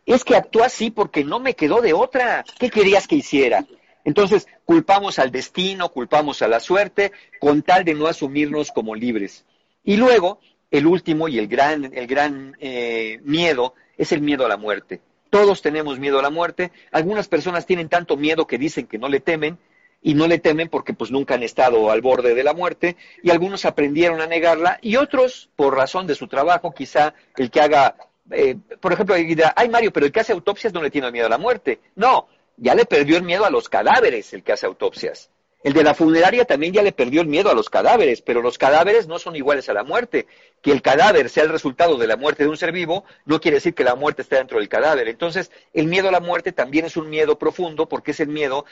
[0.07, 2.45] es que actuó así porque no me quedó de otra.
[2.59, 3.67] ¿Qué querías que hiciera?
[4.05, 9.45] Entonces, culpamos al destino, culpamos a la suerte, con tal de no asumirnos como libres.
[9.83, 10.41] Y luego,
[10.77, 15.01] el último y el gran, el gran eh, miedo es el miedo a la muerte.
[15.31, 16.73] Todos tenemos miedo a la muerte.
[16.93, 19.59] Algunas personas tienen tanto miedo que dicen que no le temen
[20.03, 23.31] y no le temen porque pues nunca han estado al borde de la muerte y
[23.31, 27.97] algunos aprendieron a negarla y otros por razón de su trabajo, quizá el que haga,
[28.31, 31.31] eh, por ejemplo, ay Mario, pero el que hace autopsias no le tiene miedo a
[31.31, 31.81] la muerte.
[31.97, 35.31] No, ya le perdió el miedo a los cadáveres el que hace autopsias.
[35.63, 38.57] El de la funeraria también ya le perdió el miedo a los cadáveres, pero los
[38.57, 40.27] cadáveres no son iguales a la muerte.
[40.63, 43.57] Que el cadáver sea el resultado de la muerte de un ser vivo no quiere
[43.57, 45.09] decir que la muerte esté dentro del cadáver.
[45.09, 48.65] Entonces, el miedo a la muerte también es un miedo profundo porque es el miedo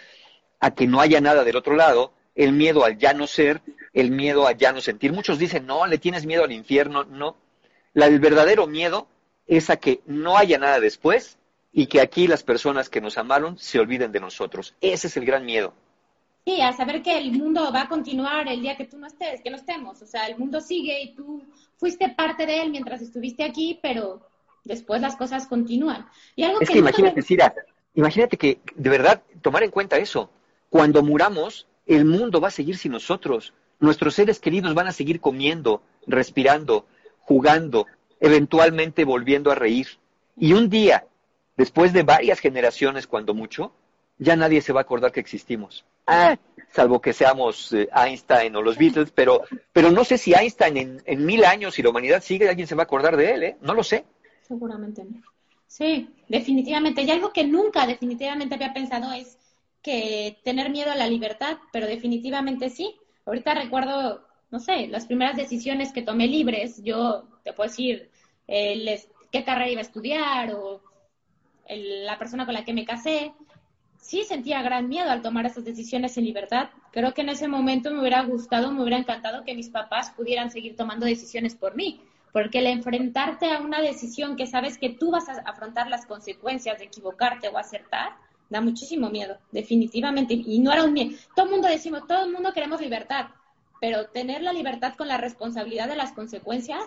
[0.60, 3.60] a que no haya nada del otro lado, el miedo al ya no ser,
[3.92, 5.12] el miedo a ya no sentir.
[5.12, 7.04] Muchos dicen, no, le tienes miedo al infierno.
[7.04, 7.36] No.
[7.94, 9.08] el verdadero miedo
[9.46, 11.38] es a que no haya nada después
[11.72, 14.74] y que aquí las personas que nos amaron se olviden de nosotros.
[14.80, 15.74] Ese es el gran miedo.
[16.44, 19.40] Sí, a saber que el mundo va a continuar el día que tú no estés,
[19.40, 20.02] que no estemos.
[20.02, 21.42] O sea, el mundo sigue y tú
[21.78, 24.20] fuiste parte de él mientras estuviste aquí, pero
[24.62, 26.06] después las cosas continúan.
[26.36, 27.54] Y algo es que, imagínate, Cira,
[27.94, 30.30] imagínate que de verdad tomar en cuenta eso.
[30.68, 33.54] Cuando muramos, el mundo va a seguir sin nosotros.
[33.80, 36.86] Nuestros seres queridos van a seguir comiendo, respirando,
[37.20, 37.86] jugando,
[38.20, 39.86] eventualmente volviendo a reír.
[40.36, 41.06] Y un día,
[41.56, 43.72] después de varias generaciones, cuando mucho,
[44.18, 45.86] ya nadie se va a acordar que existimos.
[46.06, 46.36] Ah,
[46.70, 51.24] salvo que seamos eh, Einstein o los Beatles, pero, pero no sé si Einstein en,
[51.24, 53.56] mil años, si la humanidad sigue, alguien se va a acordar de él, ¿eh?
[53.60, 54.04] No lo sé.
[54.42, 55.22] Seguramente no.
[55.66, 57.02] Sí, definitivamente.
[57.02, 59.38] Y algo que nunca definitivamente había pensado es
[59.82, 62.96] que tener miedo a la libertad, pero definitivamente sí.
[63.26, 68.10] Ahorita recuerdo, no sé, las primeras decisiones que tomé libres, yo te puedo decir,
[68.46, 70.80] qué carrera iba a estudiar o
[71.68, 73.32] la persona con la que me casé.
[74.04, 76.68] Sí sentía gran miedo al tomar esas decisiones en libertad.
[76.92, 80.50] Creo que en ese momento me hubiera gustado, me hubiera encantado que mis papás pudieran
[80.50, 85.10] seguir tomando decisiones por mí, porque el enfrentarte a una decisión que sabes que tú
[85.10, 88.12] vas a afrontar las consecuencias de equivocarte o acertar,
[88.50, 90.34] da muchísimo miedo, definitivamente.
[90.34, 91.16] Y no era un miedo.
[91.34, 93.28] Todo el mundo decimos, todo el mundo queremos libertad,
[93.80, 96.84] pero tener la libertad con la responsabilidad de las consecuencias,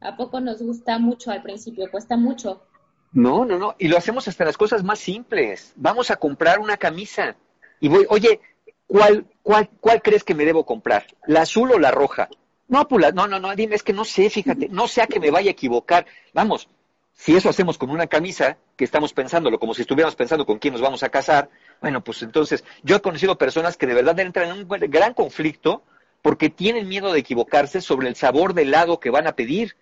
[0.00, 1.90] ¿a poco nos gusta mucho al principio?
[1.90, 2.62] Cuesta mucho.
[3.12, 3.74] No, no, no.
[3.78, 5.72] Y lo hacemos hasta las cosas más simples.
[5.76, 7.36] Vamos a comprar una camisa.
[7.80, 8.40] Y voy, oye,
[8.86, 11.06] ¿cuál, cuál, cuál crees que me debo comprar?
[11.26, 12.28] ¿La azul o la roja?
[12.68, 15.30] No, pues no, no, no, dime, es que no sé, fíjate, no sea que me
[15.30, 16.06] vaya a equivocar.
[16.34, 16.68] Vamos,
[17.14, 20.72] si eso hacemos con una camisa, que estamos pensándolo como si estuviéramos pensando con quién
[20.72, 21.48] nos vamos a casar,
[21.80, 25.82] bueno, pues entonces yo he conocido personas que de verdad entran en un gran conflicto
[26.20, 29.76] porque tienen miedo de equivocarse sobre el sabor del helado que van a pedir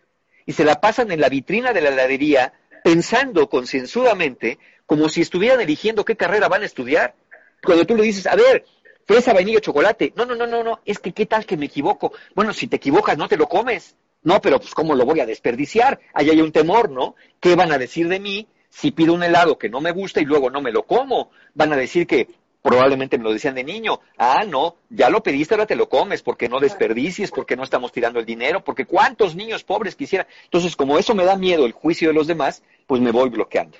[0.46, 2.52] y se la pasan en la vitrina de la heladería
[2.86, 7.16] pensando concienzudamente como si estuvieran eligiendo qué carrera van a estudiar.
[7.60, 8.64] Cuando tú le dices, a ver,
[9.04, 10.12] fresa, vainilla, chocolate.
[10.14, 12.12] No, no, no, no, no, es que qué tal que me equivoco.
[12.36, 13.96] Bueno, si te equivocas, no te lo comes.
[14.22, 15.98] No, pero pues cómo lo voy a desperdiciar.
[16.14, 17.16] Ahí hay un temor, ¿no?
[17.40, 20.24] ¿Qué van a decir de mí si pido un helado que no me gusta y
[20.24, 21.32] luego no me lo como?
[21.54, 22.28] Van a decir que
[22.66, 24.00] probablemente me lo decían de niño.
[24.18, 27.92] Ah, no, ya lo pediste, ahora te lo comes, porque no desperdicies, porque no estamos
[27.92, 30.26] tirando el dinero, porque cuántos niños pobres quisieran.
[30.44, 33.78] Entonces, como eso me da miedo el juicio de los demás, pues me voy bloqueando.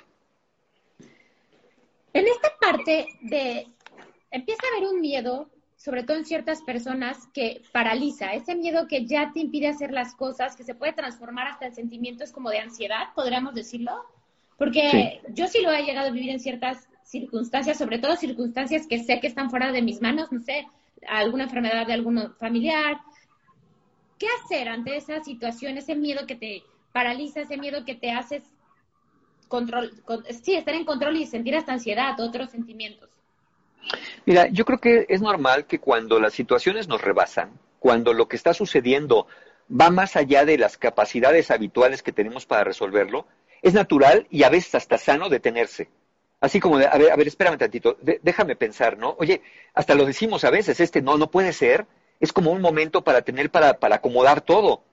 [2.13, 3.67] En esta parte de
[4.31, 9.05] empieza a haber un miedo, sobre todo en ciertas personas, que paraliza, ese miedo que
[9.05, 12.59] ya te impide hacer las cosas, que se puede transformar hasta en sentimientos como de
[12.59, 14.05] ansiedad, podríamos decirlo.
[14.57, 18.99] Porque yo sí lo he llegado a vivir en ciertas circunstancias, sobre todo circunstancias que
[18.99, 20.67] sé que están fuera de mis manos, no sé,
[21.07, 22.97] alguna enfermedad de algún familiar.
[24.19, 28.43] ¿Qué hacer ante esa situación, ese miedo que te paraliza, ese miedo que te haces
[29.47, 29.93] control,
[30.43, 33.09] sí, estar en control y sentir hasta ansiedad, otros sentimientos?
[34.25, 38.35] Mira, yo creo que es normal que cuando las situaciones nos rebasan, cuando lo que
[38.35, 39.27] está sucediendo
[39.69, 43.27] va más allá de las capacidades habituales que tenemos para resolverlo,
[43.61, 45.89] es natural y a veces hasta sano detenerse.
[46.39, 49.15] Así como, de, a ver, a ver, espérame tantito, déjame pensar, ¿no?
[49.19, 49.41] Oye,
[49.73, 51.87] hasta lo decimos a veces, este no, no puede ser,
[52.19, 54.83] es como un momento para tener, para, para acomodar todo.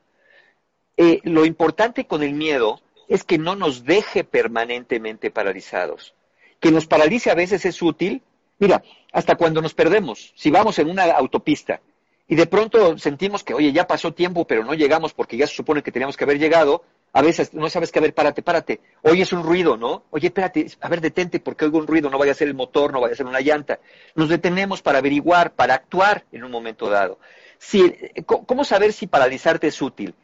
[0.96, 6.14] Eh, lo importante con el miedo es que no nos deje permanentemente paralizados.
[6.60, 8.22] Que nos paralice a veces es útil,
[8.58, 11.80] Mira, hasta cuando nos perdemos, si vamos en una autopista
[12.28, 15.54] y de pronto sentimos que, oye, ya pasó tiempo, pero no llegamos porque ya se
[15.54, 18.80] supone que teníamos que haber llegado, a veces no sabes que, a ver, párate, párate,
[19.02, 20.02] oyes un ruido, ¿no?
[20.10, 22.92] Oye, espérate, a ver, detente porque oigo un ruido, no vaya a ser el motor,
[22.92, 23.78] no vaya a ser una llanta.
[24.16, 27.20] Nos detenemos para averiguar, para actuar en un momento dado.
[27.56, 27.94] Si,
[28.26, 30.16] ¿Cómo saber si paralizarte es útil?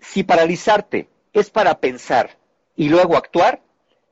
[0.00, 2.36] Si paralizarte es para pensar
[2.74, 3.62] y luego actuar,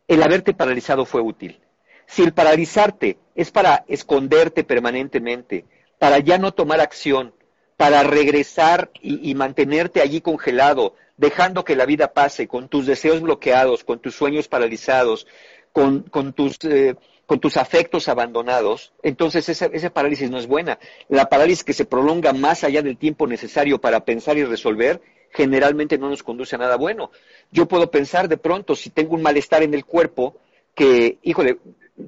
[0.07, 1.61] el haberte paralizado fue útil.
[2.07, 5.65] Si el paralizarte es para esconderte permanentemente,
[5.99, 7.35] para ya no tomar acción,
[7.77, 13.85] para regresar y, mantenerte allí congelado, dejando que la vida pase, con tus deseos bloqueados,
[13.85, 15.27] con tus sueños paralizados,
[15.71, 16.03] con,
[16.33, 20.79] tus, eh, con tus afectos abandonados, entonces esa, esa, parálisis no es buena.
[21.11, 25.99] La parálisis que se prolonga más allá del tiempo necesario para pensar y resolver, generalmente
[25.99, 27.11] no nos conduce a nada bueno.
[27.53, 30.39] Yo puedo pensar de pronto, si tengo un malestar en el cuerpo,
[30.75, 31.59] que, híjole,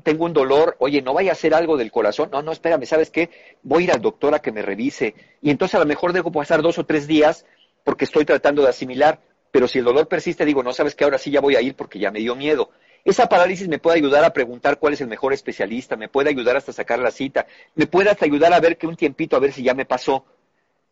[0.03, 3.11] tengo un dolor, oye, no vaya a ser algo del corazón, no, no, espérame, ¿sabes
[3.11, 3.29] qué?
[3.63, 5.15] Voy a ir al doctor a que me revise.
[5.43, 7.45] Y entonces a lo mejor debo pasar dos o tres días
[7.85, 11.19] porque estoy tratando de asimilar, pero si el dolor persiste, digo, no sabes que ahora
[11.19, 12.71] sí ya voy a ir porque ya me dio miedo.
[13.05, 16.57] Esa parálisis me puede ayudar a preguntar cuál es el mejor especialista, me puede ayudar
[16.57, 19.53] hasta sacar la cita, me puede hasta ayudar a ver que un tiempito, a ver
[19.53, 20.25] si ya me pasó.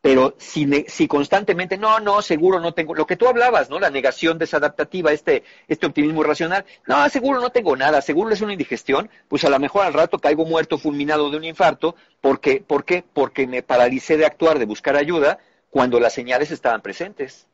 [0.02, 3.78] Pero si, si constantemente, no, no, seguro no tengo, lo que tú hablabas, ¿no?
[3.78, 8.54] La negación desadaptativa, este, este optimismo irracional, no, seguro no tengo nada, seguro es una
[8.54, 12.84] indigestión, pues a lo mejor al rato caigo muerto, fulminado de un infarto, porque, ¿por
[12.84, 13.04] qué?
[13.12, 15.38] Porque me paralicé de actuar, de buscar ayuda,
[15.70, 17.46] cuando las señales estaban presentes.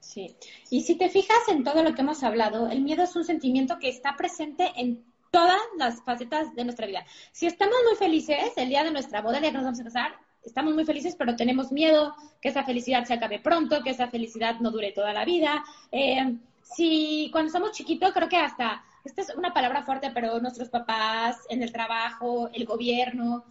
[0.00, 0.36] Sí,
[0.70, 3.78] y si te fijas en todo lo que hemos hablado, el miedo es un sentimiento
[3.78, 7.04] que está presente en todas las facetas de nuestra vida.
[7.32, 9.84] Si estamos muy felices, el día de nuestra boda, el día que nos vamos a
[9.84, 14.08] casar, estamos muy felices, pero tenemos miedo que esa felicidad se acabe pronto, que esa
[14.08, 15.64] felicidad no dure toda la vida.
[15.90, 20.68] Eh, si cuando somos chiquitos, creo que hasta, esta es una palabra fuerte, pero nuestros
[20.68, 23.44] papás, en el trabajo, el gobierno,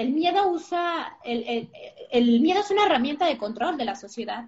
[0.00, 4.46] el miedo usa, el, miedo es una herramienta de control de la sociedad.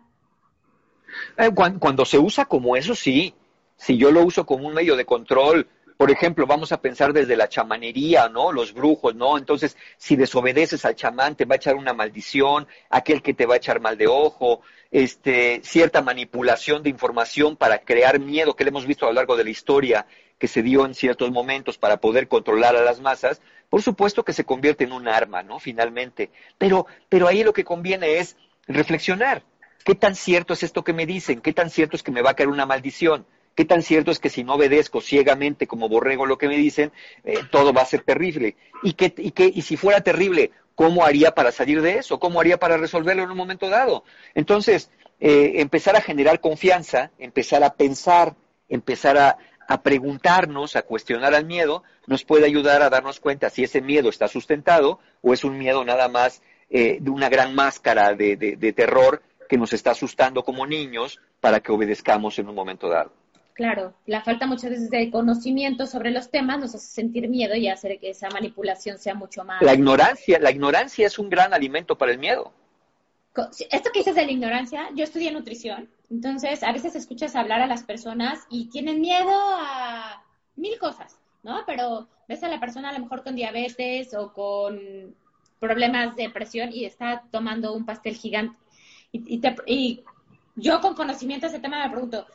[1.36, 3.34] Eh, cuando, se usa como eso, sí.
[3.76, 7.36] Si yo lo uso como un medio de control, Por ejemplo, vamos a pensar desde
[7.36, 8.50] la chamanería, ¿no?
[8.50, 9.38] Los brujos, ¿no?
[9.38, 13.54] Entonces, si desobedeces al chamán, te va a echar una maldición, aquel que te va
[13.54, 18.70] a echar mal de ojo, este, cierta manipulación de información para crear miedo que le
[18.70, 20.06] hemos visto a lo largo de la historia
[20.42, 24.32] que se dio en ciertos momentos para poder controlar a las masas, por supuesto que
[24.32, 25.60] se convierte en un arma, ¿no?
[25.60, 26.30] Finalmente.
[26.58, 29.44] Pero, pero ahí lo que conviene es reflexionar.
[29.84, 31.40] ¿Qué tan cierto es esto que me dicen?
[31.42, 33.24] ¿Qué tan cierto es que me va a caer una maldición?
[33.54, 36.90] ¿Qué tan cierto es que si no obedezco ciegamente como borrego lo que me dicen,
[37.22, 38.56] eh, todo va a ser terrible?
[38.82, 42.18] ¿Y, qué, y, qué, y si fuera terrible, ¿cómo haría para salir de eso?
[42.18, 44.02] ¿Cómo haría para resolverlo en un momento dado?
[44.34, 48.34] Entonces, eh, empezar a generar confianza, empezar a pensar,
[48.68, 49.38] empezar a,
[49.72, 54.08] a, preguntarnos, a cuestionar al miedo, nos puede ayudar a darnos cuenta si ese miedo
[54.08, 58.56] está sustentado o es un miedo nada más eh, de una gran máscara de, de,
[58.56, 63.12] de terror que nos está asustando como niños para que obedezcamos en un momento dado.
[63.54, 67.68] Claro, la falta muchas veces de conocimiento sobre los temas nos hace sentir miedo y
[67.68, 69.60] hacer que esa manipulación sea mucho más.
[69.60, 72.52] La ignorancia, la ignorancia es un gran alimento para el miedo.
[73.70, 77.66] Esto que dices de la ignorancia, yo estudié nutrición, entonces a veces escuchas hablar a
[77.66, 80.22] las personas y tienen miedo a
[80.56, 81.62] mil cosas, ¿no?
[81.66, 85.14] Pero ves a la persona a lo mejor con diabetes o con
[85.58, 88.58] problemas de presión y está tomando un pastel gigante.
[89.12, 90.02] Y, te, y
[90.56, 92.26] yo con conocimiento de ese tema me pregunto,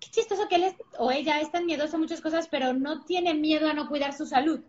[0.00, 3.34] qué chistoso que él o ella es tan miedoso a muchas cosas, pero no tiene
[3.34, 4.60] miedo a no cuidar su salud.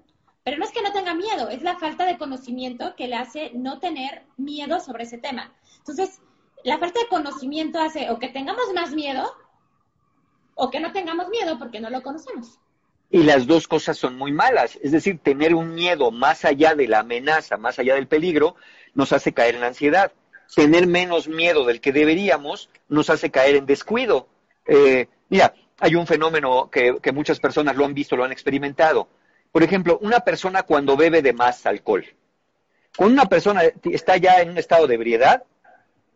[0.45, 3.51] Pero no es que no tenga miedo, es la falta de conocimiento que le hace
[3.53, 5.51] no tener miedo sobre ese tema.
[5.79, 6.21] Entonces,
[6.63, 9.29] la falta de conocimiento hace o que tengamos más miedo
[10.53, 12.59] o que no tengamos miedo porque no lo conocemos.
[13.09, 14.77] Y las dos cosas son muy malas.
[14.81, 18.55] Es decir, tener un miedo más allá de la amenaza, más allá del peligro,
[18.93, 20.13] nos hace caer en ansiedad.
[20.55, 24.27] Tener menos miedo del que deberíamos nos hace caer en descuido.
[24.67, 29.07] Eh, Mira, hay un fenómeno que, que, muchas personas lo han visto, lo han experimentado.
[29.55, 32.05] Por ejemplo, una persona cuando bebe de más alcohol.
[32.97, 35.43] Cuando una persona está ya en un estado de ebriedad,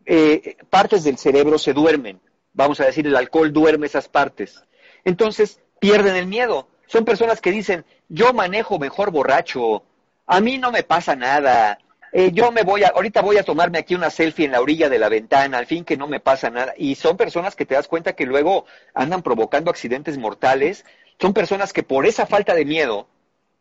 [0.04, 2.20] eh, partes del cerebro se duermen.
[2.52, 4.62] Vamos a decir, el alcohol duerme esas partes.
[5.06, 6.68] Entonces, pierden el miedo.
[6.86, 9.84] Son personas que dicen, yo manejo mejor borracho,
[10.26, 11.78] a mí no me pasa nada,
[12.12, 14.90] eh, yo me voy a, ahorita voy a tomarme aquí una selfie en la orilla
[14.90, 16.74] de la ventana, al fin que no me pasa nada.
[16.76, 20.84] Y son personas que te das cuenta que luego andan provocando accidentes mortales.
[21.18, 23.06] Son personas que por esa falta de miedo,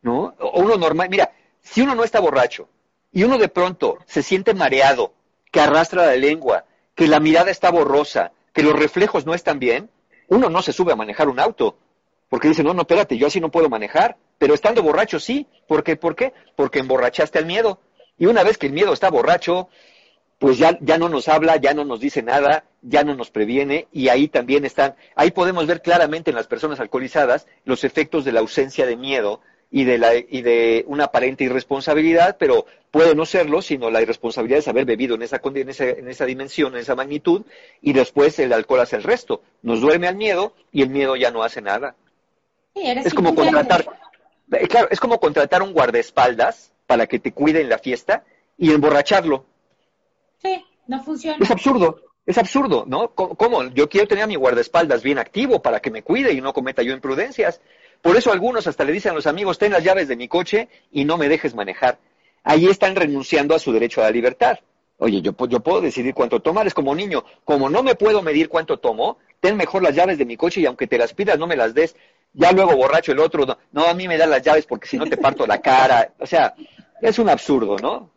[0.02, 0.36] ¿no?
[0.40, 1.32] O uno normal, mira,
[1.62, 2.70] si uno no está borracho
[3.12, 5.14] y uno de pronto se siente mareado,
[5.52, 9.90] que arrastra la lengua, que la mirada está borrosa, que los reflejos no están bien,
[10.28, 11.78] uno no se sube a manejar un auto.
[12.30, 14.18] Porque dice, no, no, espérate, yo así no puedo manejar.
[14.38, 15.48] Pero estando borracho sí.
[15.68, 15.96] ¿Por qué?
[15.96, 16.34] ¿Por qué?
[16.56, 17.80] Porque emborrachaste al miedo.
[18.20, 19.70] Y una vez que el miedo está borracho,
[20.38, 23.88] pues ya, ya no nos habla, ya no nos dice nada, ya no nos previene,
[23.92, 28.32] y ahí también están, ahí podemos ver claramente en las personas alcoholizadas los efectos de
[28.32, 33.26] la ausencia de miedo y de, la, y de una aparente irresponsabilidad, pero puede no
[33.26, 36.80] serlo, sino la irresponsabilidad es haber bebido en esa, en esa, en esa dimensión, en
[36.80, 37.44] esa magnitud,
[37.82, 39.42] y después el alcohol hace el resto.
[39.62, 41.96] Nos duerme al miedo y el miedo ya no hace nada.
[42.76, 43.86] Sí, es como contratar,
[44.52, 48.24] eh, claro, es como contratar un guardaespaldas para que te cuide en la fiesta
[48.58, 49.46] y emborracharlo.
[50.42, 51.38] Sí, no funciona.
[51.40, 53.10] Es absurdo, es absurdo, ¿no?
[53.14, 53.64] ¿Cómo?
[53.70, 56.82] Yo quiero tener a mi guardaespaldas bien activo para que me cuide y no cometa
[56.82, 57.62] yo imprudencias.
[58.02, 60.70] Por eso algunos hasta le dicen a los amigos, ten las llaves de mi coche
[60.92, 62.00] y no me dejes manejar.
[62.44, 64.60] Ahí están renunciando a su derecho a la libertad.
[64.98, 67.24] Oye, yo, yo puedo decidir cuánto tomar, es como niño.
[67.46, 70.66] Como no me puedo medir cuánto tomo, ten mejor las llaves de mi coche y
[70.66, 71.96] aunque te las pidas no me las des.
[72.34, 74.98] Ya luego borracho el otro, no, no a mí me da las llaves porque si
[74.98, 76.14] no te parto la cara.
[76.20, 76.54] O sea,
[77.02, 78.12] es un absurdo, ¿no?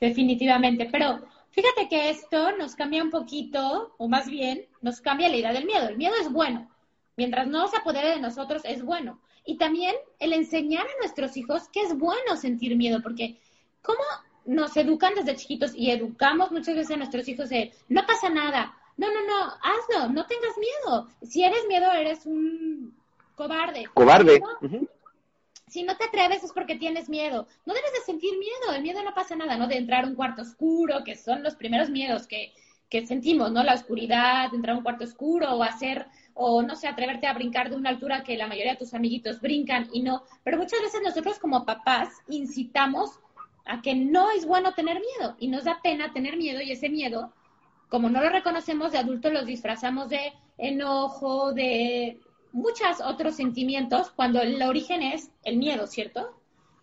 [0.00, 1.20] Definitivamente, pero
[1.50, 5.64] fíjate que esto nos cambia un poquito, o más bien, nos cambia la idea del
[5.64, 5.88] miedo.
[5.88, 6.68] El miedo es bueno.
[7.16, 9.20] Mientras no se apodere de nosotros, es bueno.
[9.44, 13.38] Y también el enseñar a nuestros hijos que es bueno sentir miedo, porque
[13.82, 14.02] ¿cómo
[14.46, 18.76] nos educan desde chiquitos y educamos muchas veces a nuestros hijos de no pasa nada?
[18.96, 21.08] No, no, no, hazlo, no tengas miedo.
[21.22, 22.94] Si eres miedo, eres un
[23.34, 23.86] cobarde.
[23.94, 24.40] Cobarde.
[24.40, 24.68] ¿No?
[24.68, 24.88] Uh -huh
[25.74, 27.48] si no te atreves es porque tienes miedo.
[27.66, 29.66] No debes de sentir miedo, el miedo no pasa nada, ¿no?
[29.66, 32.52] De entrar a un cuarto oscuro, que son los primeros miedos que,
[32.88, 33.64] que sentimos, ¿no?
[33.64, 37.70] La oscuridad, entrar a un cuarto oscuro o hacer, o no sé, atreverte a brincar
[37.70, 40.24] de una altura que la mayoría de tus amiguitos brincan y no.
[40.42, 43.20] Pero muchas veces nosotros como papás incitamos
[43.64, 46.90] a que no es bueno tener miedo y nos da pena tener miedo y ese
[46.90, 47.32] miedo,
[47.88, 52.18] como no lo reconocemos de adultos, los disfrazamos de enojo, de
[52.52, 56.38] muchos otros sentimientos cuando el origen es el miedo, ¿cierto?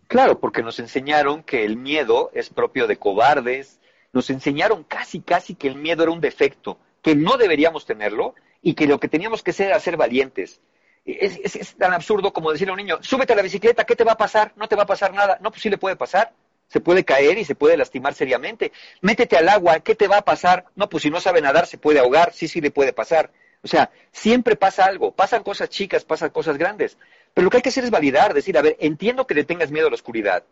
[0.08, 3.80] Claro, porque nos enseñaron que el miedo es propio de cobardes,
[4.12, 8.74] nos enseñaron casi, casi que el miedo era un defecto, que no deberíamos tenerlo y
[8.74, 10.62] que lo que teníamos que hacer era ser valientes.
[11.04, 14.14] Es, tan absurdo como decirle a un niño, súbete a la bicicleta, ¿qué te va
[14.14, 14.54] a pasar?
[14.56, 15.40] No te va a pasar nada.
[15.42, 16.34] No, pues sí le puede pasar.
[16.68, 18.72] Se puede caer y se puede lastimar seriamente.
[19.02, 20.66] Métete al agua, ¿qué te va a pasar?
[20.76, 23.32] No, pues si no sabe nadar se puede ahogar, sí, sí le puede pasar.
[23.64, 26.98] O sea, siempre pasa algo, pasan cosas chicas, pasan cosas grandes.
[27.34, 29.72] Pero lo que hay que hacer es validar, decir, a ver, entiendo que le tengas
[29.72, 30.44] miedo a la oscuridad,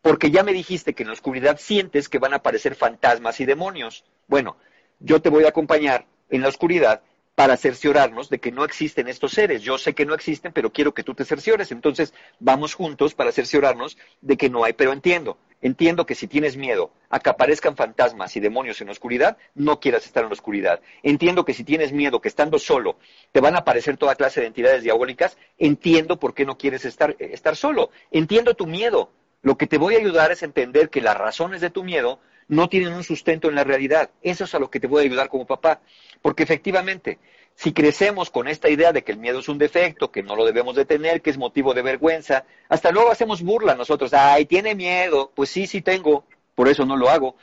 [0.00, 3.46] porque ya me dijiste que en la oscuridad sientes que van a aparecer fantasmas y
[3.46, 4.04] demonios.
[4.28, 4.56] Bueno,
[5.00, 7.02] yo te voy a acompañar en la oscuridad
[7.34, 9.62] para cerciorarnos de que no existen estos seres.
[9.62, 11.72] Yo sé que no existen, pero quiero que tú te cerciores.
[11.72, 15.38] Entonces, vamos juntos para cerciorarnos de que no hay, pero entiendo.
[15.62, 19.78] Entiendo que si tienes miedo a que aparezcan fantasmas y demonios en la oscuridad, no
[19.78, 20.80] quieras estar en la oscuridad.
[21.04, 22.98] Entiendo que si tienes miedo que estando solo
[23.30, 27.14] te van a aparecer toda clase de entidades diabólicas, entiendo por qué no quieres estar,
[27.20, 27.90] estar solo.
[28.10, 29.10] Entiendo tu miedo.
[29.40, 32.18] Lo que te voy a ayudar es entender que las razones de tu miedo
[32.52, 34.10] no tienen un sustento en la realidad.
[34.20, 35.80] Eso es a lo que te voy a ayudar como papá.
[36.20, 37.18] Porque efectivamente,
[37.54, 40.44] si crecemos con esta idea de que el miedo es un defecto, que no lo
[40.44, 44.12] debemos de tener, que es motivo de vergüenza, hasta luego hacemos burla nosotros.
[44.12, 45.32] Ay, tiene miedo.
[45.34, 47.36] Pues sí, sí tengo, por eso no lo hago.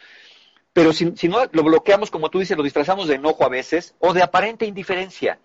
[0.74, 3.96] Pero si, si no lo bloqueamos, como tú dices, lo disfrazamos de enojo a veces
[3.98, 5.40] o de aparente indiferencia.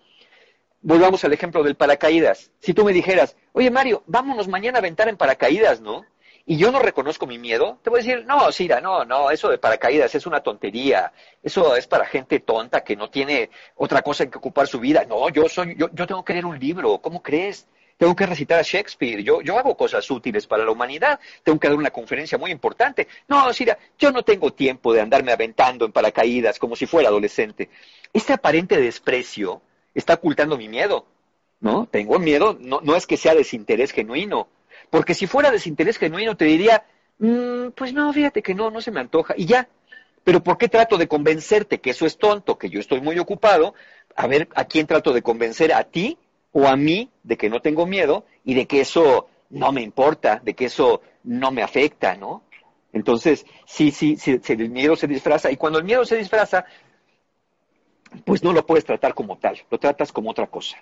[0.83, 2.51] Volvamos al ejemplo del paracaídas.
[2.59, 6.05] Si tú me dijeras, oye Mario, vámonos mañana a aventar en paracaídas, ¿no?
[6.47, 9.49] Y yo no reconozco mi miedo, te voy a decir, no, Sira, no, no, eso
[9.49, 14.23] de paracaídas es una tontería, eso es para gente tonta que no tiene otra cosa
[14.23, 15.05] en que ocupar su vida.
[15.05, 17.67] No, yo soy, yo, yo tengo que leer un libro, ¿cómo crees?
[17.97, 21.67] Tengo que recitar a Shakespeare, yo, yo hago cosas útiles para la humanidad, tengo que
[21.67, 23.07] dar una conferencia muy importante.
[23.27, 27.69] No, Sira, yo no tengo tiempo de andarme aventando en paracaídas como si fuera adolescente.
[28.13, 29.61] Este aparente desprecio
[29.95, 31.07] está ocultando mi miedo,
[31.61, 31.87] ¿no?
[31.87, 34.49] Tengo miedo, no, no es que sea desinterés genuino,
[34.95, 36.85] porque si fuera desinterés genuino te diría,
[37.19, 39.33] mm, pues no, fíjate que no, no se me antoja.
[39.35, 39.67] Y ya.
[40.23, 43.73] Pero ¿por qué trato de convencerte que eso es tonto, que yo estoy muy ocupado?
[44.15, 45.73] A ver, ¿a quién trato de convencer?
[45.73, 46.17] ¿A ti
[46.53, 50.39] o a mí de que no tengo miedo y de que eso no me importa,
[50.41, 52.43] de que eso no me afecta, ¿no?
[52.93, 55.51] Entonces, sí, sí, sí, el miedo se disfraza.
[55.51, 56.63] Y cuando el miedo se disfraza,
[58.23, 60.77] pues no lo puedes tratar como tal, lo tratas como otra cosa.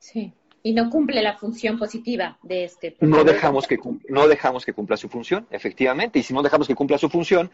[0.00, 0.32] Sí
[0.62, 2.96] y no cumple la función positiva de este.
[3.00, 6.74] No dejamos, que, no dejamos que cumpla su función, efectivamente, y si no dejamos que
[6.74, 7.50] cumpla su función,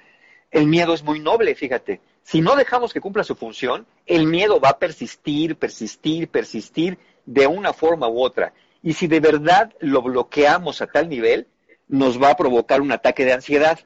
[0.50, 2.00] el miedo es muy noble, fíjate.
[2.22, 7.46] Si no dejamos que cumpla su función, el miedo va a persistir, persistir, persistir de
[7.46, 8.52] una forma u otra.
[8.82, 11.46] Y si de verdad lo bloqueamos a tal nivel,
[11.88, 13.80] nos va a provocar un ataque de ansiedad.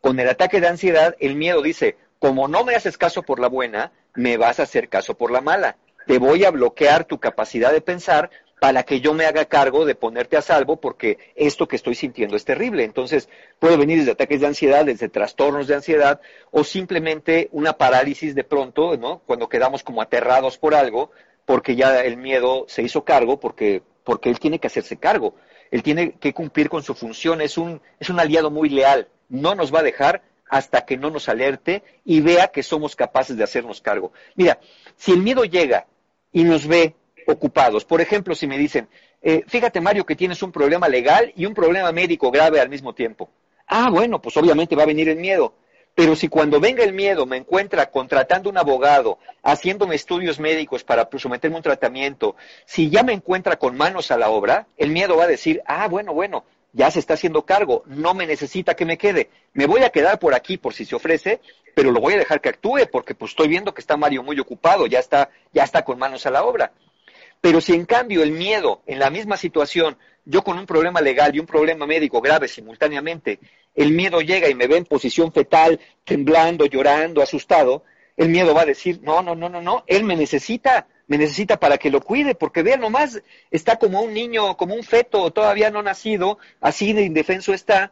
[0.00, 3.48] Con el ataque de ansiedad, el miedo dice, como no me haces caso por la
[3.48, 5.76] buena, me vas a hacer caso por la mala.
[6.06, 8.30] Te voy a bloquear tu capacidad de pensar
[8.62, 12.36] para que yo me haga cargo de ponerte a salvo porque esto que estoy sintiendo
[12.36, 12.84] es terrible.
[12.84, 16.20] Entonces, puede venir desde ataques de ansiedad, desde trastornos de ansiedad
[16.52, 19.18] o simplemente una parálisis de pronto, ¿no?
[19.26, 21.10] Cuando quedamos como aterrados por algo
[21.44, 25.34] porque ya el miedo se hizo cargo porque porque él tiene que hacerse cargo.
[25.72, 29.56] Él tiene que cumplir con su función, es un es un aliado muy leal, no
[29.56, 33.42] nos va a dejar hasta que no nos alerte y vea que somos capaces de
[33.42, 34.12] hacernos cargo.
[34.36, 34.60] Mira,
[34.96, 35.88] si el miedo llega
[36.30, 36.94] y nos ve
[37.26, 37.84] ocupados.
[37.84, 38.88] Por ejemplo, si me dicen,
[39.20, 42.94] eh, fíjate Mario que tienes un problema legal y un problema médico grave al mismo
[42.94, 43.30] tiempo.
[43.66, 45.54] Ah, bueno, pues obviamente va a venir el miedo.
[45.94, 51.08] Pero si cuando venga el miedo me encuentra contratando un abogado, haciéndome estudios médicos para
[51.18, 55.16] someterme a un tratamiento, si ya me encuentra con manos a la obra, el miedo
[55.16, 58.86] va a decir, ah, bueno, bueno, ya se está haciendo cargo, no me necesita que
[58.86, 61.40] me quede, me voy a quedar por aquí por si se ofrece,
[61.74, 64.38] pero lo voy a dejar que actúe porque pues estoy viendo que está Mario muy
[64.40, 66.72] ocupado, ya está, ya está con manos a la obra.
[67.42, 71.34] Pero si en cambio el miedo en la misma situación, yo con un problema legal
[71.34, 73.40] y un problema médico grave simultáneamente,
[73.74, 77.82] el miedo llega y me ve en posición fetal, temblando, llorando, asustado,
[78.16, 81.58] el miedo va a decir, no, no, no, no, no, él me necesita, me necesita
[81.58, 83.20] para que lo cuide, porque vea nomás,
[83.50, 87.90] está como un niño, como un feto todavía no nacido, así de indefenso está.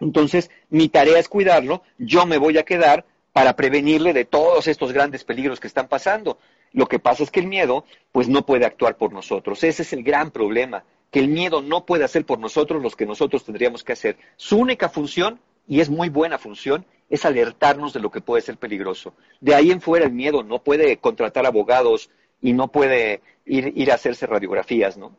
[0.00, 4.92] Entonces, mi tarea es cuidarlo, yo me voy a quedar para prevenirle de todos estos
[4.92, 6.38] grandes peligros que están pasando.
[6.72, 9.62] Lo que pasa es que el miedo, pues no puede actuar por nosotros.
[9.64, 13.06] Ese es el gran problema, que el miedo no puede hacer por nosotros lo que
[13.06, 14.16] nosotros tendríamos que hacer.
[14.36, 18.56] Su única función, y es muy buena función, es alertarnos de lo que puede ser
[18.56, 19.14] peligroso.
[19.40, 22.10] De ahí en fuera el miedo no puede contratar abogados
[22.42, 25.16] y no puede ir, ir a hacerse radiografías, ¿no?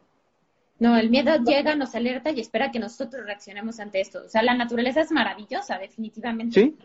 [0.80, 4.22] No, el miedo llega, nos alerta y espera que nosotros reaccionemos ante esto.
[4.26, 6.60] O sea, la naturaleza es maravillosa, definitivamente.
[6.60, 6.78] Sí.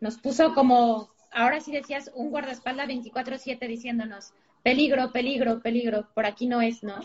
[0.00, 6.46] Nos puso como ahora sí decías un guardaespaldas 24/7 diciéndonos, peligro, peligro, peligro, por aquí
[6.46, 7.00] no es, ¿no?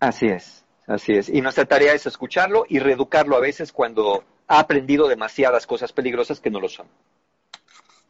[0.00, 1.28] Así es, así es.
[1.28, 6.40] Y nuestra tarea es escucharlo y reeducarlo a veces cuando ha aprendido demasiadas cosas peligrosas
[6.40, 6.86] que no lo son.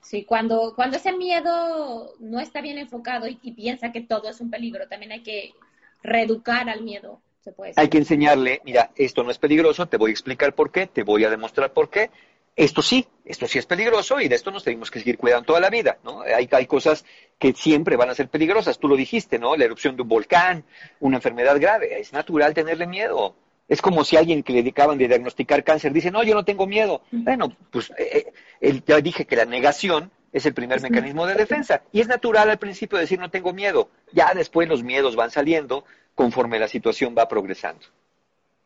[0.01, 4.51] Sí, cuando, cuando ese miedo no está bien enfocado y, piensa que todo es un
[4.51, 5.55] peligro, también hay que
[6.03, 10.11] reeducar al miedo, se puede Hay que enseñarle, mira, esto no es peligroso, te voy
[10.11, 12.11] a explicar por qué, te voy a demostrar por qué.
[12.57, 15.61] Esto sí, esto sí es peligroso y de esto nos tenemos que seguir cuidando toda
[15.61, 16.21] la vida, ¿no?
[16.21, 17.05] Hay, hay cosas
[17.39, 19.57] que siempre van a ser peligrosas, tú lo dijiste, ¿no?
[19.57, 20.65] La erupción de un volcán,
[21.01, 23.35] una enfermedad grave, es natural tenerle miedo.
[23.67, 26.67] Es como si alguien que le dedicaban de diagnosticar cáncer dice, no, yo no tengo
[26.67, 27.03] miedo.
[27.11, 31.83] Bueno, pues eh, eh ya dije que la negación es el primer mecanismo de defensa.
[31.93, 33.89] Y es natural al principio decir no tengo miedo.
[34.13, 35.85] Ya después los miedos van saliendo
[36.15, 37.87] conforme la situación va progresando.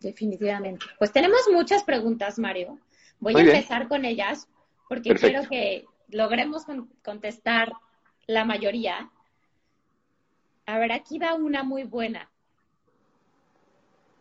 [0.00, 0.86] Definitivamente.
[0.98, 2.78] Pues tenemos muchas preguntas, Mario.
[3.20, 4.48] Voy a empezar con ellas
[4.88, 6.64] porque quiero que logremos
[7.02, 7.72] contestar
[8.26, 9.10] la mayoría.
[10.66, 12.30] A ver, aquí va una muy buena.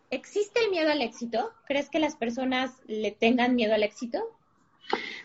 [0.10, 1.52] ¿Existe el miedo al éxito?
[1.66, 4.20] ¿Crees que las personas le tengan miedo al éxito?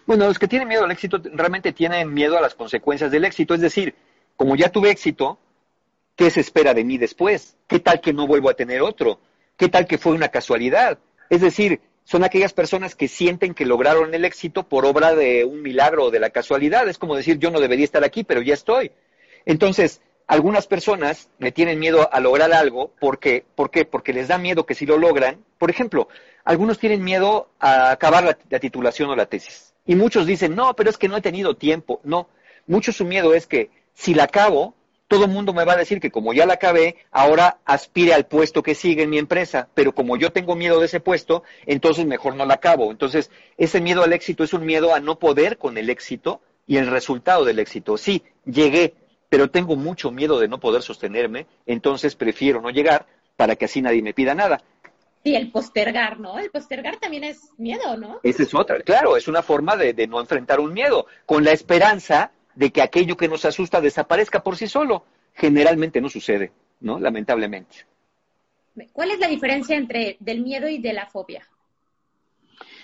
[0.06, 3.54] Bueno, los que tienen miedo al éxito realmente tienen miedo a las consecuencias del éxito.
[3.54, 3.94] Es decir,
[4.36, 5.38] como ya tuve éxito,
[6.16, 7.56] ¿qué se espera de mí después?
[7.68, 9.20] ¿Qué tal que no vuelvo a tener otro?
[9.56, 10.98] ¿Qué tal que fue una casualidad?
[11.30, 15.62] Es decir, son aquellas personas que sienten que lograron el éxito por obra de un
[15.62, 16.88] milagro o de la casualidad.
[16.88, 18.90] Es como decir, yo no debería estar aquí, pero ya estoy.
[19.44, 23.84] Entonces, algunas personas le tienen miedo a lograr algo porque, ¿por qué?
[23.84, 26.08] Porque les da miedo que si lo logran, por ejemplo,
[26.44, 29.74] algunos tienen miedo a acabar la, titulación o la tesis.
[29.86, 32.00] Y muchos dicen, no, pero es que no he tenido tiempo.
[32.04, 32.28] No,
[32.66, 34.74] mucho su miedo es que si la acabo,
[35.12, 38.24] todo el mundo me va a decir que como ya la acabé, ahora aspire al
[38.24, 42.06] puesto que sigue en mi empresa, pero como yo tengo miedo de ese puesto, entonces
[42.06, 42.90] mejor no la acabo.
[42.90, 46.78] Entonces, ese miedo al éxito es un miedo a no poder con el éxito y
[46.78, 47.98] el resultado del éxito.
[47.98, 48.94] Sí, llegué,
[49.28, 53.04] pero tengo mucho miedo de no poder sostenerme, entonces prefiero no llegar
[53.36, 54.62] para que así nadie me pida nada.
[55.24, 56.38] Sí, el postergar, ¿no?
[56.38, 58.20] El postergar también es miedo, ¿no?
[58.22, 61.52] Esa es otra, claro, es una forma de, de no enfrentar un miedo, con la
[61.52, 65.04] esperanza de que aquello que nos asusta desaparezca por sí solo.
[65.34, 66.98] Generalmente no sucede, ¿no?
[66.98, 67.86] Lamentablemente.
[68.92, 71.46] ¿Cuál es la diferencia entre del miedo y de la fobia?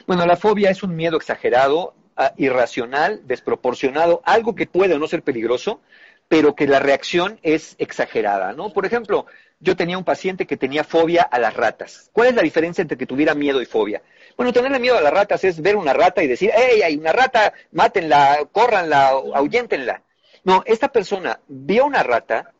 [0.06, 5.06] Bueno, la fobia es un miedo exagerado, ah, irracional, desproporcionado, algo que puede o no
[5.06, 5.80] ser peligroso,
[6.28, 8.72] pero que la reacción es exagerada, ¿no?
[8.72, 9.26] Por ejemplo,
[9.60, 12.10] yo tenía un paciente que tenía fobia a las ratas.
[12.12, 14.02] ¿Cuál es la diferencia entre que tuviera miedo y fobia?
[14.36, 17.12] Bueno, tenerle miedo a las ratas es ver una rata y decir, ¡hey, hay una
[17.12, 17.52] rata!
[17.72, 20.02] Mátenla, córranla, ahuyentenla.
[20.44, 22.52] No, esta persona vio una rata,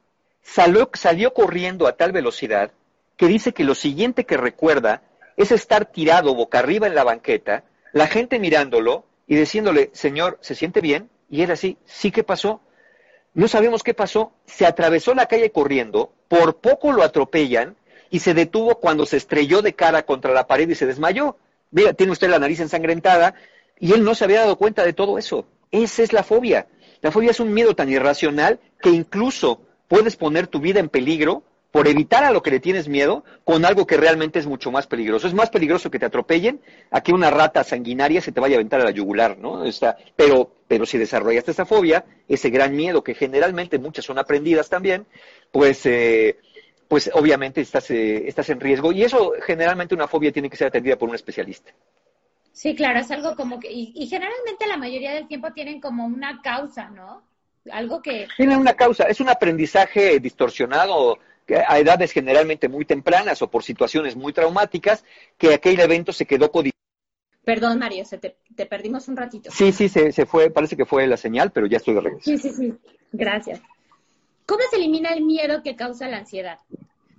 [0.42, 2.72] salió, salió corriendo a tal velocidad
[3.16, 5.02] que dice que lo siguiente que recuerda
[5.36, 10.54] es estar tirado boca arriba en la banqueta, la gente mirándolo y diciéndole, señor, ¿se
[10.54, 11.10] siente bien?
[11.30, 12.60] Y él así, sí, ¿qué pasó?
[13.38, 17.76] No sabemos qué pasó, se atravesó la calle corriendo, por poco lo atropellan
[18.10, 21.36] y se detuvo cuando se estrelló de cara contra la pared y se desmayó.
[21.70, 23.36] Mira, tiene usted la nariz ensangrentada
[23.78, 25.46] y él no se había dado cuenta de todo eso.
[25.70, 26.66] Esa es la fobia.
[27.00, 31.44] La fobia es un miedo tan irracional que incluso puedes poner tu vida en peligro
[31.78, 34.88] por evitar a lo que le tienes miedo con algo que realmente es mucho más
[34.88, 35.28] peligroso.
[35.28, 36.60] Es más peligroso que te atropellen
[36.90, 39.62] a que una rata sanguinaria se te vaya a aventar a la yugular, ¿no?
[40.16, 45.06] pero, pero si desarrollaste esa fobia, ese gran miedo que generalmente muchas son aprendidas también,
[45.52, 46.40] pues, eh,
[46.88, 48.90] pues obviamente estás, eh, estás en riesgo.
[48.90, 51.70] Y eso generalmente una fobia tiene que ser atendida por un especialista.
[52.50, 56.06] Sí, claro, es algo como que, y, y generalmente la mayoría del tiempo tienen como
[56.06, 57.22] una causa, ¿no?
[57.70, 58.26] Algo que...
[58.36, 61.20] Tienen una causa, es un aprendizaje distorsionado
[61.56, 65.04] a edades generalmente muy tempranas o por situaciones muy traumáticas,
[65.36, 66.78] que aquel evento se quedó codificado.
[67.44, 68.36] Perdón, Mario, se te,
[68.66, 69.50] perdimos un ratito.
[69.50, 72.24] Sí, sí, se, se, fue, parece que fue la señal, pero ya estoy de regreso.
[72.24, 72.74] Sí, sí, sí,
[73.10, 73.62] gracias.
[74.44, 76.58] ¿Cómo se elimina el miedo que causa la ansiedad?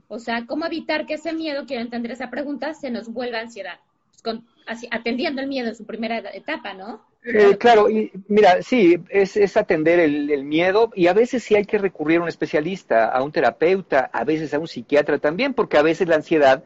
[0.08, 3.80] O sea, ¿cómo evitar que ese miedo, quiero entender esa pregunta, se nos vuelva ansiedad?
[4.24, 7.06] Con, así, atendiendo el miedo en su primera etapa, ¿no?
[7.22, 11.78] Eh, claro, y mira, sí, es, atender el, miedo y a veces sí hay que
[11.78, 15.82] recurrir a un especialista, a un terapeuta, a veces a un psiquiatra también, porque a
[15.82, 16.64] veces la ansiedad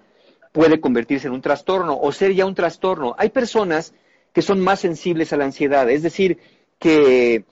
[0.52, 3.16] puede convertirse en un trastorno o ser ya un trastorno.
[3.18, 3.96] Hay personas
[4.32, 6.38] que son más sensibles a la ansiedad, es decir,
[6.78, 7.46] que,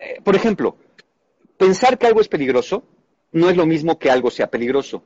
[0.00, 0.76] eh, por ejemplo,
[1.56, 2.84] pensar que algo es peligroso
[3.32, 5.02] no es lo mismo que algo sea peligroso.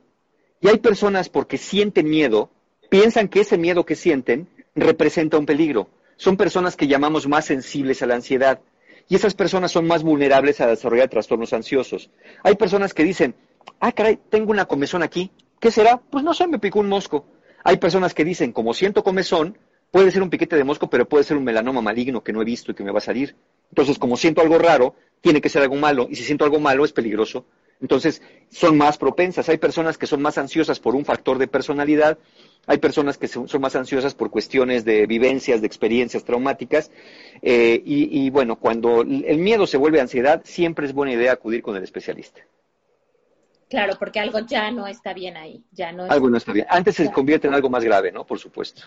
[0.61, 2.51] Y hay personas porque sienten miedo,
[2.89, 8.01] piensan que ese miedo que sienten representa un peligro son personas que llamamos más sensibles
[8.01, 8.59] a la ansiedad.
[9.07, 12.09] Y esas personas son más vulnerables a desarrollar trastornos ansiosos.
[12.43, 13.35] Hay personas que dicen,
[13.79, 15.31] ah, caray, tengo una comezón aquí.
[15.59, 15.97] ¿Qué será?
[15.97, 17.25] Pues no sé, me picó un mosco.
[17.63, 19.57] Hay personas que dicen, como siento comezón,
[19.91, 22.45] puede ser un piquete de mosco, pero puede ser un melanoma maligno que no he
[22.45, 23.35] visto y que me va a salir.
[23.69, 26.07] Entonces, como siento algo raro, tiene que ser algo malo.
[26.09, 27.45] Y si siento algo malo, es peligroso.
[27.81, 29.47] Entonces, son más propensas.
[29.49, 32.17] Hay personas que son más ansiosas por un factor de personalidad,
[32.67, 36.91] hay personas que son, más ansiosas por cuestiones de vivencias, de experiencias traumáticas.
[37.41, 41.77] Eh, y, bueno, cuando el miedo se vuelve ansiedad, siempre es buena idea acudir con
[41.77, 42.41] el especialista.
[43.69, 46.03] Claro, porque algo ya no está bien ahí, ya no.
[46.09, 46.67] Algo no está bien.
[46.69, 48.25] Antes se convierte en algo más grave, ¿no?
[48.25, 48.83] Por supuesto.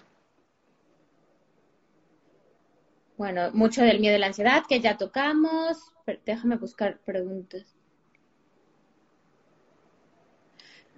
[3.17, 5.93] Bueno, mucho del miedo y la ansiedad que ya tocamos.
[6.25, 7.80] déjame buscar preguntas.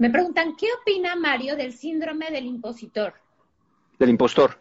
[0.03, 3.15] Me preguntan, ¿qué opina Mario del síndrome del impositor?
[4.01, 4.59] Del impostor.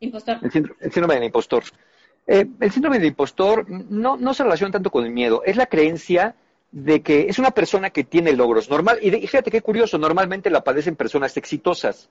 [0.00, 0.40] Impostor.
[0.42, 0.52] El
[0.92, 1.64] síndrome, del impostor.
[2.26, 5.64] Eh, el síndrome del impostor no, no se relaciona tanto con el miedo, es la
[5.64, 6.34] creencia
[6.70, 10.62] de que es una persona que tiene logros normal y, fíjate qué curioso, normalmente la
[10.62, 12.10] padecen personas exitosas.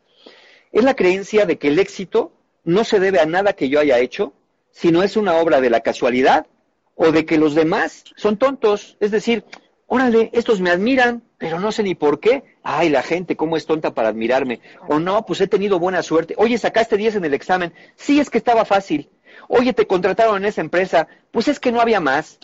[0.71, 2.31] Es la creencia de que el éxito
[2.63, 4.33] no se debe a nada que yo haya hecho,
[4.71, 6.47] sino es una obra de la casualidad
[6.95, 8.97] o de que los demás son tontos.
[8.99, 9.43] Es decir,
[9.87, 12.43] órale, estos me admiran, pero no sé ni por qué.
[12.63, 14.61] Ay, la gente, cómo es tonta para admirarme.
[14.87, 16.35] O no, pues he tenido buena suerte.
[16.37, 17.73] Oye, sacaste 10 en el examen.
[17.95, 19.09] Sí, es que estaba fácil.
[19.47, 21.07] Oye, te contrataron en esa empresa.
[21.31, 22.39] Pues es que no había más.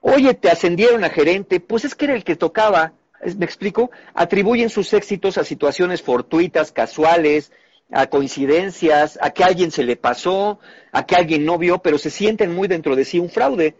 [0.00, 2.92] Oye, te ascendieron a gerente, pues es que era el que tocaba.
[3.36, 3.90] ¿Me explico?
[4.14, 7.50] Atribuyen sus éxitos a situaciones fortuitas, casuales,
[7.90, 10.60] a coincidencias, a que alguien se le pasó,
[10.92, 13.74] a que alguien no vio, pero se sienten muy dentro de sí un fraude.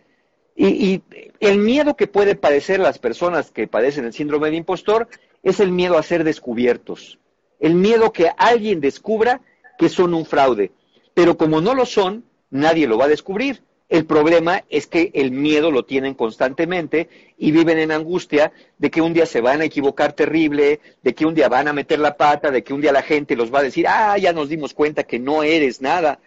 [0.57, 1.02] Y, y,
[1.38, 5.09] el miedo que puede padecer las personas que padecen el síndrome de impostor
[5.42, 7.18] es el miedo a ser descubiertos.
[7.61, 9.42] El miedo que alguien descubra
[9.78, 10.72] que son un fraude.
[11.14, 13.62] Pero como no lo son, nadie lo va a descubrir.
[13.88, 19.00] El problema es que el miedo lo tienen constantemente y viven en angustia de que
[19.00, 22.16] un día se van a equivocar terrible, de que un día van a meter la
[22.16, 24.74] pata, de que un día la gente los va a decir, ah, ya nos dimos
[24.74, 26.18] cuenta que no eres nada.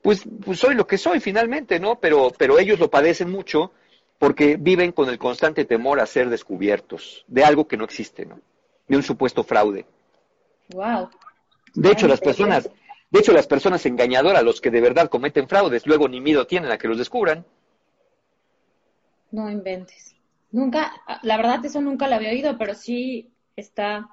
[0.00, 1.98] Pues, pues soy lo que soy finalmente, ¿no?
[1.98, 3.72] Pero, pero ellos lo padecen mucho
[4.18, 8.40] porque viven con el constante temor a ser descubiertos de algo que no existe, ¿no?
[8.88, 9.86] De un supuesto fraude.
[10.70, 11.08] Wow.
[11.74, 12.68] De hecho, las personas,
[13.10, 16.70] de hecho, las personas engañadoras, los que de verdad cometen fraudes, luego ni miedo tienen
[16.70, 17.44] a que los descubran.
[19.30, 20.16] No inventes.
[20.50, 20.92] Nunca,
[21.22, 24.08] la verdad eso nunca lo había oído, pero sí está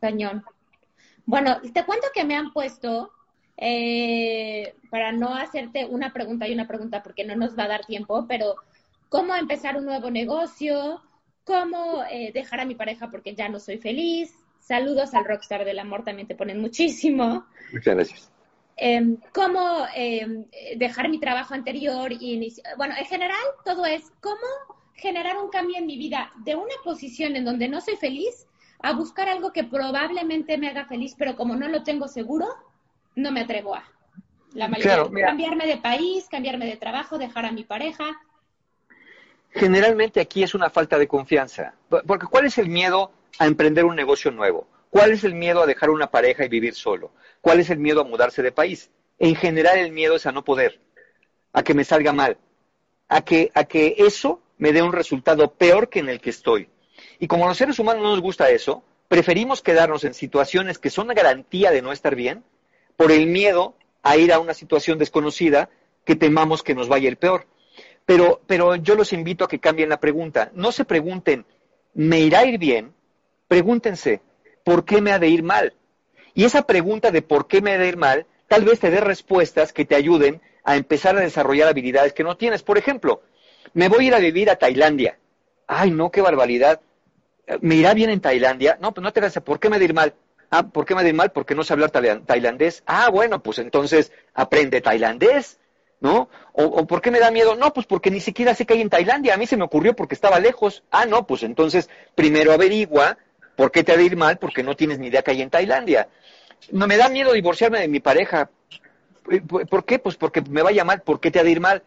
[0.00, 0.44] cañón.
[1.26, 3.12] Bueno, te cuento que me han puesto,
[3.56, 7.86] eh, para no hacerte una pregunta y una pregunta porque no nos va a dar
[7.86, 8.56] tiempo, pero
[9.12, 11.00] cómo empezar un nuevo negocio,
[11.44, 15.80] cómo eh, dejar a mi pareja porque ya no soy feliz, Saludos al Rockstar del
[15.80, 17.44] Amor, también te ponen muchísimo.
[17.72, 18.32] Muchas gracias.
[18.76, 20.46] Em, cómo em,
[20.76, 24.36] dejar mi trabajo anterior y bueno, en general todo es cómo
[24.94, 28.46] generar un cambio en mi vida de una posición en donde no soy feliz
[28.78, 32.46] a buscar algo que probablemente me haga feliz, pero como no lo tengo seguro,
[33.16, 33.84] no me atrevo a.
[34.54, 38.04] La mayoría, cambiarme de país, cambiarme de trabajo, dejar a mi pareja.
[39.54, 41.74] Generalmente aquí es una falta de confianza,
[42.06, 44.66] porque ¿cuál es el miedo a emprender un negocio nuevo?
[44.88, 47.12] ¿Cuál es el miedo a dejar una pareja y vivir solo?
[47.40, 48.90] ¿Cuál es el miedo a mudarse de país?
[49.18, 50.80] En general el miedo es a no poder,
[51.52, 52.38] a que me salga mal,
[53.08, 56.68] a que, a que eso me dé un resultado peor que en el que estoy.
[57.18, 61.08] Y como los seres humanos no nos gusta eso, preferimos quedarnos en situaciones que son
[61.08, 62.42] garantía de no estar bien
[62.96, 65.68] por el miedo a ir a una situación desconocida
[66.04, 67.46] que temamos que nos vaya el peor.
[68.06, 70.50] Pero, pero yo los invito a que cambien la pregunta.
[70.54, 71.46] No se pregunten,
[71.94, 72.94] ¿me irá a ir bien?
[73.52, 74.22] pregúntense,
[74.64, 75.74] ¿por qué me ha de ir mal?
[76.32, 78.98] Y esa pregunta de por qué me ha de ir mal, tal vez te dé
[79.02, 82.62] respuestas que te ayuden a empezar a desarrollar habilidades que no tienes.
[82.62, 83.20] Por ejemplo,
[83.74, 85.18] me voy a ir a vivir a Tailandia.
[85.66, 86.80] Ay, no, qué barbaridad.
[87.60, 88.78] ¿Me irá bien en Tailandia?
[88.80, 90.14] No, pues no te das, ¿por qué me ha de ir mal?
[90.50, 91.30] Ah, ¿por qué me ha de ir mal?
[91.30, 92.82] Porque no sé hablar tailandés.
[92.86, 95.58] Ah, bueno, pues entonces aprende tailandés,
[96.02, 96.28] ¿no?
[96.52, 97.54] O, o, ¿por qué me da miedo?
[97.54, 99.32] No, pues porque ni siquiera sé que hay en Tailandia.
[99.32, 100.82] A mí se me ocurrió porque estaba lejos.
[100.90, 103.16] Ah, no, pues entonces primero averigua
[103.56, 104.38] ¿Por qué te ha de ir mal?
[104.38, 106.08] Porque no tienes ni idea que hay en Tailandia.
[106.70, 108.50] No me da miedo divorciarme de mi pareja.
[109.70, 109.98] ¿Por qué?
[109.98, 111.02] Pues porque me vaya mal.
[111.02, 111.82] ¿Por qué te ha de ir mal?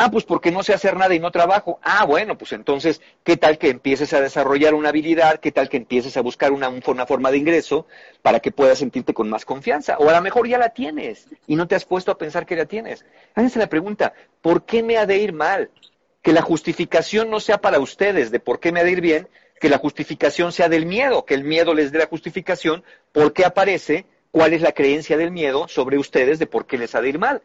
[0.00, 1.80] Ah, pues porque no sé hacer nada y no trabajo.
[1.82, 5.40] Ah, bueno, pues entonces, ¿qué tal que empieces a desarrollar una habilidad?
[5.40, 7.84] ¿Qué tal que empieces a buscar una, una forma de ingreso
[8.22, 9.96] para que puedas sentirte con más confianza?
[9.98, 12.54] O a lo mejor ya la tienes y no te has puesto a pensar que
[12.54, 13.04] la tienes.
[13.34, 15.68] Háganse la pregunta, ¿por qué me ha de ir mal?
[16.22, 19.28] Que la justificación no sea para ustedes de por qué me ha de ir bien,
[19.60, 23.44] que la justificación sea del miedo, que el miedo les dé la justificación, por qué
[23.44, 27.08] aparece, cuál es la creencia del miedo sobre ustedes de por qué les ha de
[27.08, 27.42] ir mal.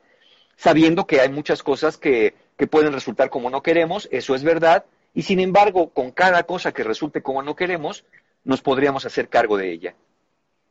[0.56, 4.86] Sabiendo que hay muchas cosas que, que pueden resultar como no queremos, eso es verdad,
[5.14, 8.04] y sin embargo, con cada cosa que resulte como no queremos,
[8.44, 9.96] nos podríamos hacer cargo de ella.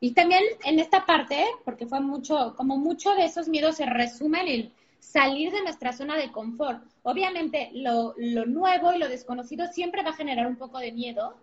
[0.00, 4.48] Y también en esta parte, porque fue mucho, como mucho de esos miedos se resumen
[4.48, 6.82] en salir de nuestra zona de confort.
[7.02, 8.14] Obviamente lo,
[8.46, 11.36] nuevo y lo desconocido siempre va a generar un poco de miedo,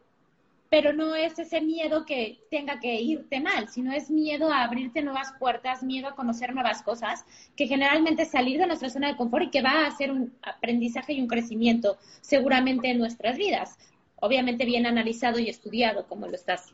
[0.70, 5.02] pero no es ese miedo que tenga que irte mal, sino es miedo a abrirte
[5.02, 9.46] nuevas puertas, miedo a conocer nuevas cosas, que generalmente salir de nuestra zona de confort
[9.46, 13.78] y que va a ser un aprendizaje y un crecimiento seguramente en nuestras vidas.
[14.22, 16.74] obviamente bien analizado y estudiado, como lo estás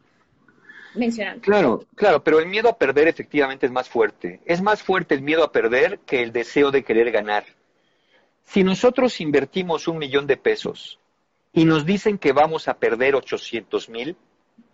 [0.95, 1.41] mencionando.
[1.41, 4.39] Claro, claro, pero el miedo a perder efectivamente es más fuerte.
[4.45, 7.45] Es más fuerte el miedo a perder que el deseo de querer ganar.
[8.45, 10.99] Si nosotros invertimos un millón de pesos
[11.55, 14.17] y nos dicen que vamos a perder 800 mil,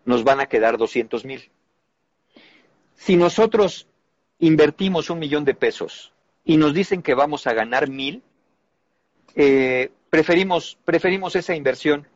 [0.03, 1.51] nos van a quedar 200 mil.
[2.95, 3.87] Si nosotros
[4.39, 6.11] invertimos un millón de pesos
[6.43, 8.23] y nos dicen que vamos a ganar mil,
[9.35, 12.07] eh, preferimos, preferimos esa inversión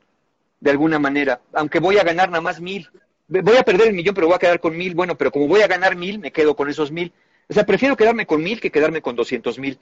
[0.59, 2.89] de alguna manera, aunque voy a ganar nada más mil.
[3.27, 4.95] Voy a perder el millón, pero voy a quedar con mil.
[4.95, 7.13] Bueno, pero como voy a ganar mil, me quedo con esos mil.
[7.47, 9.77] O sea, prefiero quedarme con mil que quedarme con doscientos mil.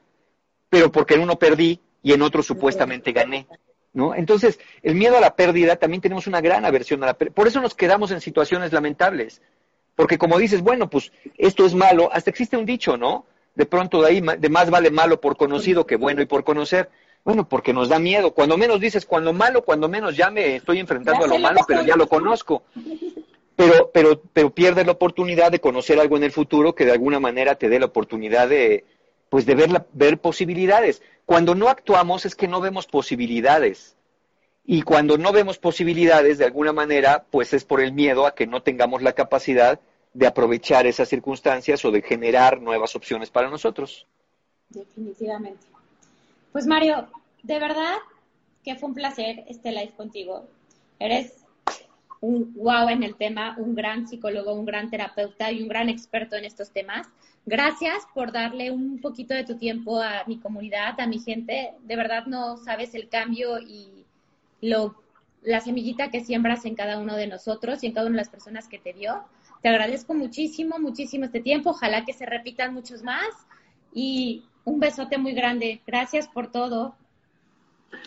[0.70, 3.48] Pero porque en uno perdí y en otro supuestamente gané.
[3.94, 4.16] ¿No?
[4.16, 7.36] Entonces, el miedo a la pérdida también tenemos una gran aversión a la pérdida.
[7.36, 9.42] Por eso nos quedamos en situaciones lamentables.
[9.96, 13.26] Porque como dices, bueno, pues esto es malo, hasta existe un dicho, ¿no?
[13.54, 16.90] De pronto de ahí, de más vale malo por conocido que bueno y por conocer.
[17.24, 18.32] Bueno, porque nos da miedo.
[18.32, 21.84] Cuando menos dices, cuando malo, cuando menos ya me estoy enfrentando a lo malo, pero
[21.84, 22.64] ya lo conozco.
[23.56, 27.20] Pero, pero, pero pierdes la oportunidad de conocer algo en el futuro que de alguna
[27.20, 28.84] manera te dé la oportunidad de,
[29.34, 31.02] pues de ver, la, ver posibilidades.
[31.26, 33.98] Cuando no actuamos es que no vemos posibilidades.
[34.64, 38.46] Y cuando no vemos posibilidades, de alguna manera, pues es por el miedo a que
[38.46, 39.80] no tengamos la capacidad
[40.14, 44.06] de aprovechar esas circunstancias o de generar nuevas opciones para nosotros.
[44.70, 45.66] Definitivamente.
[46.52, 47.08] Pues Mario,
[47.42, 47.96] de verdad
[48.64, 50.46] que fue un placer este live contigo.
[51.00, 51.44] Eres
[52.22, 56.36] un wow en el tema, un gran psicólogo, un gran terapeuta y un gran experto
[56.36, 57.08] en estos temas.
[57.46, 61.74] Gracias por darle un poquito de tu tiempo a mi comunidad, a mi gente.
[61.82, 64.06] De verdad no sabes el cambio y
[64.62, 64.96] lo,
[65.42, 68.30] la semillita que siembras en cada uno de nosotros y en cada una de las
[68.30, 69.24] personas que te dio.
[69.62, 71.72] Te agradezco muchísimo, muchísimo este tiempo.
[71.72, 73.28] Ojalá que se repitan muchos más
[73.94, 75.82] y un besote muy grande.
[75.86, 76.96] Gracias por todo.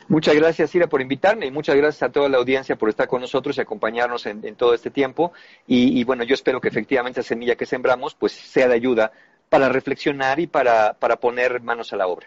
[0.09, 3.21] Muchas gracias, Ira, por invitarme y muchas gracias a toda la audiencia por estar con
[3.21, 5.33] nosotros y acompañarnos en, todo este tiempo.
[5.67, 9.13] Y, y, bueno, yo espero que efectivamente esa semilla que sembramos pues sea de ayuda
[9.49, 12.27] para reflexionar y para, para poner manos a la obra.